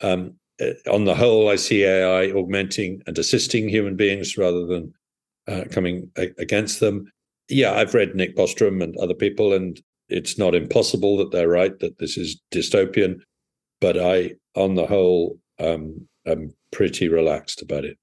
[0.00, 4.92] Um, uh, on the whole, I see AI augmenting and assisting human beings rather than
[5.46, 7.06] uh, coming a- against them.
[7.48, 11.78] Yeah, I've read Nick Bostrom and other people, and it's not impossible that they're right
[11.78, 13.20] that this is dystopian.
[13.80, 17.98] But I, on the whole, um, I'm pretty relaxed about it.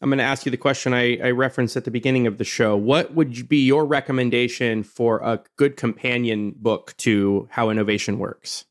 [0.00, 2.44] I'm going to ask you the question I, I, referenced at the beginning of the
[2.44, 2.76] show.
[2.76, 8.64] What would be your recommendation for a good companion book to how innovation works?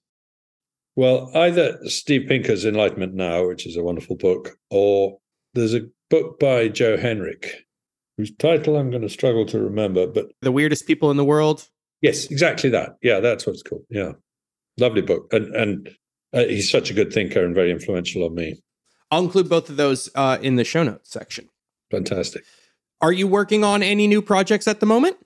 [0.98, 5.20] Well, either Steve Pinker's Enlightenment Now, which is a wonderful book, or
[5.54, 7.48] there's a book by Joe Henrich
[8.18, 11.70] whose title I'm going to struggle to remember, but The Weirdest People in the World.
[12.02, 12.98] Yes, exactly that.
[13.02, 13.86] Yeah, that's what it's called.
[13.90, 14.14] Yeah.
[14.78, 15.32] Lovely book.
[15.32, 15.90] And and
[16.34, 18.62] uh, he's such a good thinker and very influential on me.
[19.10, 21.50] I'll include both of those uh, in the show notes section.
[21.92, 22.44] Fantastic.
[23.02, 25.18] Are you working on any new projects at the moment?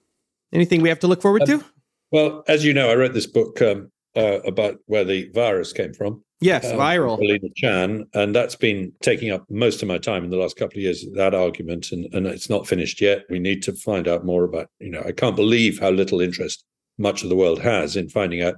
[0.51, 1.65] Anything we have to look forward um, to?
[2.11, 5.93] Well, as you know, I wrote this book um, uh, about where the virus came
[5.93, 6.23] from.
[6.41, 7.17] Yes, um, viral.
[7.17, 10.77] Alina Chan, and that's been taking up most of my time in the last couple
[10.77, 11.05] of years.
[11.13, 13.23] That argument, and and it's not finished yet.
[13.29, 14.67] We need to find out more about.
[14.79, 16.63] You know, I can't believe how little interest
[16.97, 18.55] much of the world has in finding out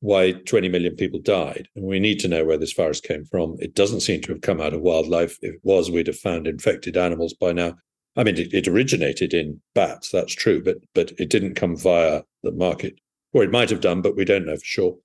[0.00, 1.68] why 20 million people died.
[1.76, 3.56] And we need to know where this virus came from.
[3.58, 5.38] It doesn't seem to have come out of wildlife.
[5.42, 7.74] If it was, we'd have found infected animals by now.
[8.16, 12.22] I mean, it, it originated in bats, that's true, but but it didn't come via
[12.42, 12.94] the market,
[13.32, 14.96] or it might have done, but we don't know for sure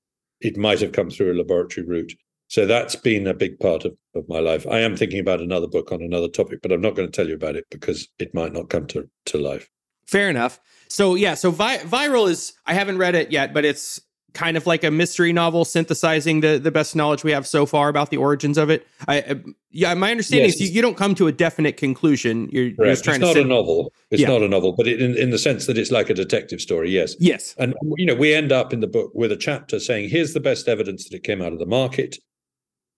[0.42, 2.14] it might have come through a laboratory route.
[2.48, 4.68] So that's been a big part of, of my life.
[4.68, 7.28] I am thinking about another book on another topic, but I'm not going to tell
[7.28, 9.70] you about it because it might not come to, to life.
[10.06, 10.60] Fair enough.
[10.88, 14.00] So yeah, so vi- viral is I haven't read it yet, but it's
[14.36, 17.90] kind of like a mystery novel synthesizing the, the best knowledge we have so far
[17.90, 18.86] about the origins of it.
[19.08, 19.36] I, I
[19.72, 20.56] yeah, my understanding yes.
[20.56, 22.48] is you, you, don't come to a definite conclusion.
[22.52, 23.40] You're, you're just trying it's to.
[23.40, 23.92] It's not a novel.
[24.12, 24.28] It's yeah.
[24.28, 26.92] not a novel, but it, in in the sense that it's like a detective story.
[26.92, 27.16] Yes.
[27.20, 27.56] Yes.
[27.58, 30.40] And you know, we end up in the book with a chapter saying, "Here's the
[30.40, 32.18] best evidence that it came out of the market,"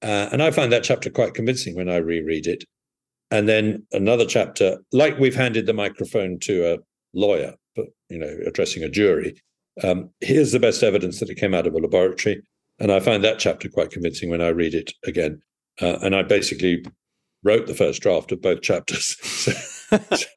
[0.02, 2.64] uh, and I find that chapter quite convincing when I reread it.
[3.30, 6.78] And then another chapter, like we've handed the microphone to a
[7.14, 9.36] lawyer, but you know, addressing a jury
[9.84, 12.42] um, here's the best evidence that it came out of a laboratory.
[12.80, 15.42] And I find that chapter quite convincing when I read it again.
[15.82, 16.86] Uh, and I basically
[17.44, 19.16] wrote the first draft of both chapters.
[19.90, 20.28] so,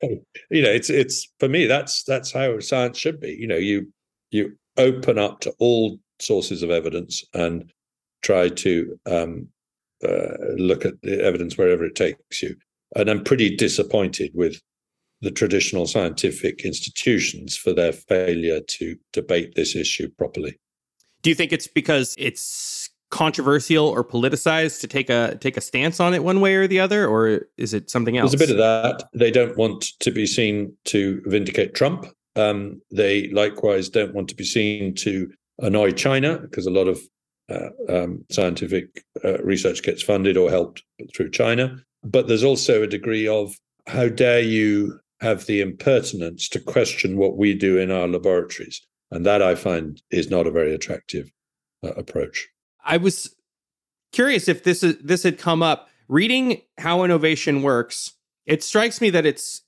[0.50, 3.32] you know, it's it's for me that's that's how science should be.
[3.32, 3.92] You know, you
[4.30, 7.72] you open up to all sources of evidence and
[8.22, 9.48] try to um,
[10.06, 12.56] uh, look at the evidence wherever it takes you.
[12.96, 14.60] And I'm pretty disappointed with
[15.20, 20.58] the traditional scientific institutions for their failure to debate this issue properly.
[21.22, 26.00] Do you think it's because it's controversial or politicized to take a take a stance
[26.00, 28.30] on it one way or the other, or is it something else?
[28.30, 29.08] There's a bit of that.
[29.12, 32.06] They don't want to be seen to vindicate Trump.
[32.36, 37.00] Um, they likewise don't want to be seen to annoy China because a lot of
[37.50, 40.82] uh, um, scientific uh, research gets funded or helped
[41.14, 41.76] through China.
[42.02, 43.54] But there's also a degree of
[43.86, 48.80] how dare you have the impertinence to question what we do in our laboratories.
[49.10, 51.30] And that I find is not a very attractive
[51.84, 52.48] uh, approach.
[52.84, 53.34] I was
[54.12, 58.12] curious if this is, this had come up reading how innovation works.
[58.46, 59.62] It strikes me that it's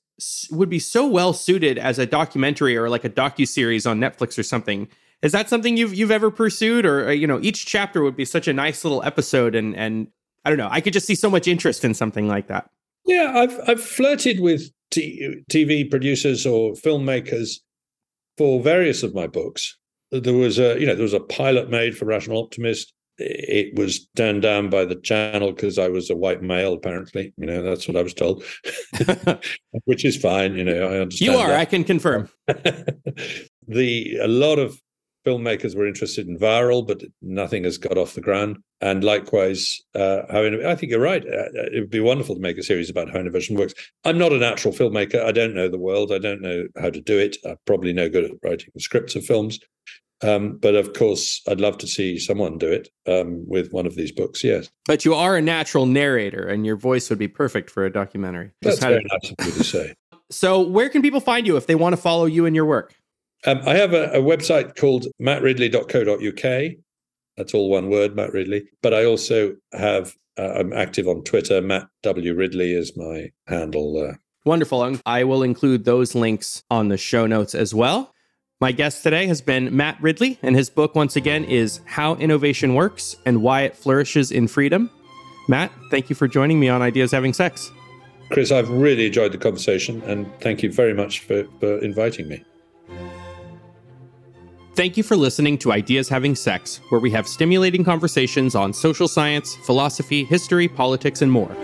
[0.51, 4.37] would be so well suited as a documentary or like a docu series on Netflix
[4.37, 4.87] or something.
[5.21, 8.25] Is that something you've you've ever pursued, or uh, you know, each chapter would be
[8.25, 10.07] such a nice little episode, and and
[10.45, 12.69] I don't know, I could just see so much interest in something like that.
[13.05, 17.55] Yeah, I've I've flirted with t- TV producers or filmmakers
[18.37, 19.77] for various of my books.
[20.11, 22.93] There was a, you know, there was a pilot made for Rational Optimist.
[23.17, 26.73] It was turned down by the channel because I was a white male.
[26.73, 28.43] Apparently, you know, that's what I was told,
[29.85, 30.55] which is fine.
[30.55, 31.33] You know, I understand.
[31.33, 31.47] You are.
[31.47, 31.59] That.
[31.59, 32.29] I can confirm.
[33.67, 34.79] the a lot of
[35.25, 38.57] filmmakers were interested in viral, but nothing has got off the ground.
[38.81, 41.25] And likewise, uh, how I think you're right.
[41.25, 43.73] Uh, uh, it would be wonderful to make a series about how innovation works.
[44.03, 45.23] I'm not a natural filmmaker.
[45.23, 46.11] I don't know the world.
[46.11, 47.37] I don't know how to do it.
[47.45, 49.59] I'm probably no good at writing the scripts of films.
[50.21, 53.95] Um, but of course, I'd love to see someone do it um, with one of
[53.95, 54.43] these books.
[54.43, 54.69] Yes.
[54.85, 58.51] But you are a natural narrator, and your voice would be perfect for a documentary.
[58.61, 59.93] That's very nice of you to say.
[60.31, 62.95] So, where can people find you if they want to follow you and your work?
[63.45, 66.71] Um, I have a, a, website called mattridley.co.uk.
[67.37, 68.69] That's all one word, Matt Ridley.
[68.81, 71.61] But I also have, uh, I'm active on Twitter.
[71.61, 72.33] Matt W.
[72.33, 73.97] Ridley is my handle.
[73.97, 74.13] Uh,
[74.45, 74.97] Wonderful.
[75.05, 78.13] I will include those links on the show notes as well.
[78.61, 82.75] My guest today has been Matt Ridley, and his book, once again, is How Innovation
[82.75, 84.89] Works and Why It Flourishes in Freedom.
[85.49, 87.71] Matt, thank you for joining me on Ideas Having Sex.
[88.31, 92.43] Chris, I've really enjoyed the conversation, and thank you very much for, for inviting me.
[94.75, 99.07] Thank you for listening to Ideas Having Sex, where we have stimulating conversations on social
[99.07, 101.55] science, philosophy, history, politics, and more.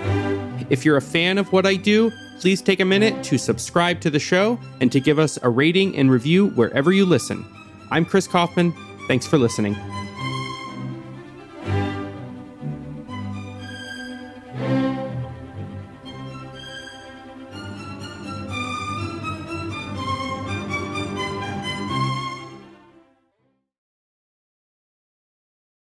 [0.70, 4.12] If you're a fan of what I do, please take a minute to subscribe to
[4.12, 7.43] the show and to give us a rating and review wherever you listen.
[7.89, 8.74] I'm Chris Kaufman.
[9.07, 9.76] Thanks for listening.